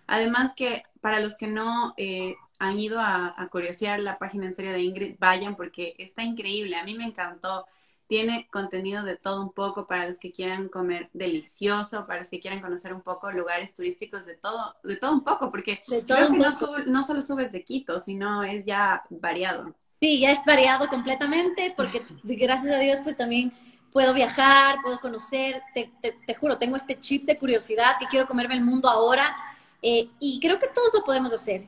Además 0.07 0.53
que 0.57 0.83
para 1.01 1.20
los 1.20 1.37
que 1.37 1.46
no 1.46 1.94
eh, 1.96 2.35
han 2.59 2.79
ido 2.79 3.01
a, 3.01 3.35
a 3.37 3.49
curiosear 3.49 4.01
la 4.01 4.18
página 4.18 4.46
en 4.46 4.55
serio 4.55 4.73
de 4.73 4.83
Ingrid, 4.83 5.16
vayan 5.18 5.55
porque 5.55 5.94
está 5.99 6.23
increíble, 6.23 6.77
a 6.77 6.85
mí 6.85 6.96
me 6.96 7.05
encantó 7.05 7.66
tiene 8.11 8.49
contenido 8.51 9.05
de 9.05 9.16
todo 9.16 9.40
un 9.40 9.53
poco 9.53 9.87
para 9.87 10.09
los 10.09 10.18
que 10.18 10.33
quieran 10.33 10.68
comer 10.68 11.09
delicioso, 11.12 12.09
para 12.09 12.18
los 12.18 12.29
que 12.29 12.40
quieran 12.40 12.61
conocer 12.61 12.92
un 12.92 13.03
poco 13.03 13.31
lugares 13.31 13.73
turísticos 13.73 14.27
de 14.27 14.35
todo, 14.35 14.75
de 14.83 14.96
todo 14.96 15.12
un 15.12 15.23
poco, 15.23 15.49
porque 15.49 15.81
creo 15.87 16.05
que 16.33 16.37
no, 16.37 16.51
no, 16.87 17.05
solo 17.05 17.23
subes 17.23 17.53
de 17.53 17.62
Quito, 17.62 18.01
sino 18.01 18.42
es 18.42 18.64
ya 18.66 19.05
variado. 19.11 19.77
Sí, 20.01 20.18
ya 20.18 20.33
es 20.33 20.40
variado 20.44 20.88
completamente, 20.88 21.73
porque 21.77 22.03
gracias 22.25 22.75
a 22.75 22.81
Dios 22.81 22.99
pues 23.05 23.16
también 23.16 23.53
puedo 23.92 24.12
viajar, 24.12 24.79
puedo 24.83 24.99
conocer, 24.99 25.62
te, 25.73 25.92
te, 26.03 26.35
juro, 26.35 26.59
tengo 26.59 26.75
este 26.75 26.99
chip 26.99 27.27
de 27.27 27.38
curiosidad 27.38 27.92
que 28.01 28.07
quiero 28.07 28.27
comerme 28.27 28.55
el 28.55 28.62
mundo 28.62 28.90
ahora 28.90 29.37
eh, 29.83 30.11
y 30.18 30.40
creo 30.40 30.59
que 30.59 30.66
todos 30.66 30.92
lo 30.94 31.05
podemos 31.05 31.33
hacer. 31.33 31.62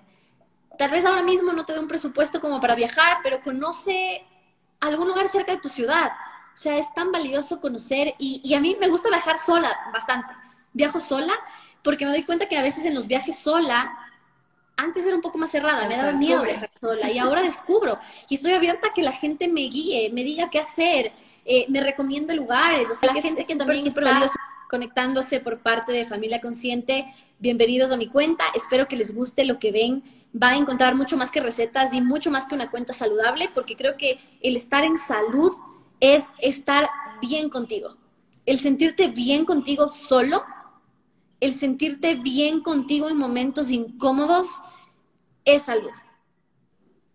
Tal 0.76 0.90
vez 0.90 1.04
ahora 1.04 1.22
mismo 1.22 1.52
no 1.52 1.64
te 1.64 1.72
dé 1.72 1.78
un 1.78 1.86
presupuesto 1.86 2.40
como 2.40 2.60
para 2.60 2.74
viajar, 2.74 3.18
pero 3.22 3.40
conoce 3.42 4.26
algún 4.80 5.06
lugar 5.06 5.28
cerca 5.28 5.52
de 5.52 5.60
tu 5.60 5.68
ciudad 5.68 6.10
o 6.54 6.56
sea, 6.56 6.78
es 6.78 6.92
tan 6.94 7.10
valioso 7.10 7.60
conocer 7.60 8.14
y, 8.18 8.54
a 8.54 8.60
mí 8.60 8.76
me 8.78 8.88
gusta 8.88 9.08
viajar 9.08 9.38
sola 9.38 9.70
bastante. 9.92 10.28
Viajo 10.72 11.00
sola 11.00 11.32
porque 11.82 12.04
me 12.04 12.12
doy 12.12 12.22
cuenta 12.24 12.46
que 12.46 12.56
a 12.56 12.62
veces 12.62 12.84
en 12.84 12.94
los 12.94 13.06
viajes 13.06 13.38
sola, 13.38 13.90
antes 14.76 15.04
era 15.06 15.16
un 15.16 15.22
poco 15.22 15.38
más 15.38 15.50
cerrada, 15.50 15.88
me 15.88 15.96
daba 15.96 16.12
miedo 16.12 16.42
viajar 16.42 16.70
sola 16.78 17.10
y 17.10 17.18
ahora 17.18 17.42
descubro 17.42 17.98
y 18.28 18.34
estoy 18.34 18.52
abierta 18.52 18.88
a 18.88 18.92
que 18.92 19.02
la 19.02 19.12
gente 19.12 19.48
me 19.48 19.62
guíe, 19.62 20.10
me 20.12 20.24
diga 20.24 20.50
qué 20.50 20.58
hacer, 20.58 21.12
eh, 21.44 21.66
me 21.68 21.80
recomiende 21.80 22.34
lugares. 22.34 22.88
O 22.90 22.94
sea, 22.94 23.14
la 23.14 23.20
gente 23.20 23.44
que 23.44 23.56
también 23.56 23.86
está 23.86 24.30
conectándose 24.68 25.40
por 25.40 25.58
parte 25.58 25.92
de 25.92 26.04
Familia 26.04 26.40
Consciente, 26.40 27.14
bienvenidos 27.38 27.90
a 27.90 27.96
mi 27.96 28.08
cuenta. 28.08 28.44
Espero 28.54 28.88
que 28.88 28.96
les 28.96 29.14
guste 29.14 29.44
lo 29.44 29.58
que 29.58 29.72
ven. 29.72 30.02
Va 30.40 30.50
a 30.50 30.56
encontrar 30.56 30.94
mucho 30.94 31.16
más 31.16 31.30
que 31.30 31.40
recetas 31.40 31.92
y 31.92 32.00
mucho 32.00 32.30
más 32.30 32.46
que 32.46 32.54
una 32.54 32.70
cuenta 32.70 32.92
saludable, 32.92 33.50
porque 33.54 33.76
creo 33.76 33.96
que 33.98 34.18
el 34.40 34.56
estar 34.56 34.84
en 34.84 34.96
salud 34.96 35.52
es 36.02 36.32
estar 36.38 36.90
bien 37.20 37.48
contigo. 37.48 37.96
El 38.44 38.58
sentirte 38.58 39.06
bien 39.06 39.44
contigo 39.44 39.88
solo, 39.88 40.44
el 41.38 41.54
sentirte 41.54 42.16
bien 42.16 42.60
contigo 42.60 43.08
en 43.08 43.16
momentos 43.16 43.70
incómodos, 43.70 44.48
es 45.44 45.62
salud. 45.62 45.92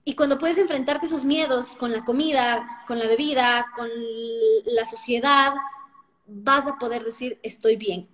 Y 0.06 0.16
cuando 0.16 0.40
puedes 0.40 0.58
enfrentarte 0.58 1.06
esos 1.06 1.26
miedos 1.26 1.76
con 1.76 1.92
la 1.92 2.06
comida, 2.06 2.86
con 2.88 2.98
la 2.98 3.08
bebida, 3.08 3.66
con 3.76 3.90
la 4.66 4.86
sociedad, 4.86 5.54
vas 6.26 6.66
a 6.66 6.78
poder 6.78 7.04
decir, 7.04 7.42
estoy 7.44 7.76
bien. 7.76 8.08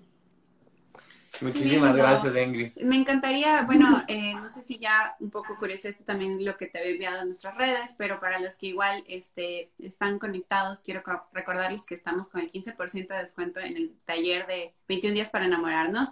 Muchísimas 1.42 1.96
gracias, 1.96 2.36
Ingrid. 2.36 2.76
Me 2.78 2.96
encantaría, 2.96 3.64
bueno, 3.64 4.04
eh, 4.08 4.36
no 4.36 4.50
sé 4.50 4.62
si 4.62 4.78
ya 4.78 5.16
un 5.20 5.32
poco 5.32 5.58
curiosaste 5.58 6.04
también 6.04 6.44
lo 6.44 6.56
que 6.58 6.68
te 6.68 6.80
había 6.80 6.92
enviado 6.92 7.22
en 7.22 7.28
nuestras 7.28 7.56
redes, 7.56 7.96
pero 7.98 8.20
para 8.20 8.40
los 8.40 8.58
que 8.58 8.68
igual 8.68 9.04
este, 9.08 9.72
están 9.80 10.20
conectados, 10.20 10.82
quiero 10.82 11.02
recordarles 11.34 11.86
que 11.86 11.96
estamos 11.96 12.30
con 12.30 12.42
el 12.42 12.52
15% 12.52 13.08
de 13.08 13.18
descuento 13.18 13.60
en 13.60 13.78
el 13.78 13.98
taller 14.06 14.46
de 14.48 14.74
21 14.88 15.16
días 15.16 15.30
para 15.30 15.46
enamorarnos. 15.46 16.10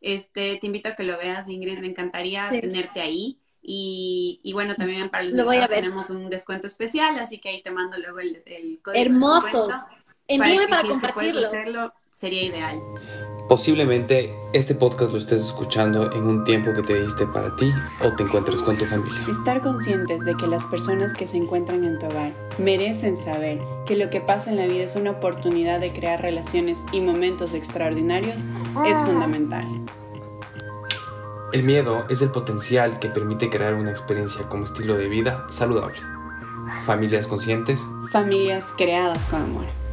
Este, 0.00 0.56
te 0.56 0.66
invito 0.66 0.90
a 0.90 0.94
que 0.94 1.02
lo 1.02 1.16
veas, 1.16 1.48
Ingrid, 1.48 1.78
me 1.78 1.88
encantaría 1.88 2.48
tenerte 2.50 3.00
ahí. 3.00 3.40
Y, 3.60 4.38
y, 4.42 4.52
bueno, 4.52 4.76
también 4.76 5.10
para 5.10 5.24
los 5.24 5.34
lo 5.34 5.68
tenemos 5.68 6.08
un 6.10 6.30
descuento 6.30 6.66
especial, 6.66 7.18
así 7.18 7.38
que 7.38 7.48
ahí 7.48 7.62
te 7.62 7.70
mando 7.70 7.98
luego 7.98 8.20
el, 8.20 8.42
el 8.46 8.80
código. 8.82 9.02
Hermoso. 9.02 9.68
Envíame 10.28 10.68
para, 10.68 10.82
compartirlo 10.82 11.92
sería 12.18 12.42
ideal. 12.42 12.82
Posiblemente 13.48 14.34
este 14.52 14.74
podcast 14.74 15.12
lo 15.12 15.18
estés 15.18 15.42
escuchando 15.42 16.12
en 16.12 16.24
un 16.24 16.44
tiempo 16.44 16.74
que 16.74 16.82
te 16.82 17.00
diste 17.00 17.26
para 17.26 17.54
ti 17.56 17.72
o 18.04 18.14
te 18.14 18.24
encuentres 18.24 18.60
con 18.60 18.76
tu 18.76 18.84
familia. 18.84 19.24
Estar 19.30 19.62
conscientes 19.62 20.20
de 20.24 20.34
que 20.36 20.46
las 20.46 20.64
personas 20.64 21.14
que 21.14 21.26
se 21.26 21.38
encuentran 21.38 21.84
en 21.84 21.98
tu 21.98 22.06
hogar 22.06 22.32
merecen 22.58 23.16
saber 23.16 23.60
que 23.86 23.96
lo 23.96 24.10
que 24.10 24.20
pasa 24.20 24.50
en 24.50 24.56
la 24.56 24.66
vida 24.66 24.84
es 24.84 24.96
una 24.96 25.12
oportunidad 25.12 25.80
de 25.80 25.92
crear 25.92 26.20
relaciones 26.20 26.80
y 26.92 27.00
momentos 27.00 27.54
extraordinarios 27.54 28.46
es 28.86 28.98
fundamental. 29.06 29.66
El 31.52 31.62
miedo 31.62 32.04
es 32.10 32.20
el 32.20 32.28
potencial 32.28 32.98
que 32.98 33.08
permite 33.08 33.48
crear 33.48 33.74
una 33.74 33.90
experiencia 33.90 34.46
como 34.50 34.64
estilo 34.64 34.98
de 34.98 35.08
vida 35.08 35.46
saludable. 35.48 35.96
Familias 36.84 37.26
conscientes. 37.26 37.86
Familias 38.12 38.66
creadas 38.76 39.24
con 39.30 39.40
amor. 39.40 39.87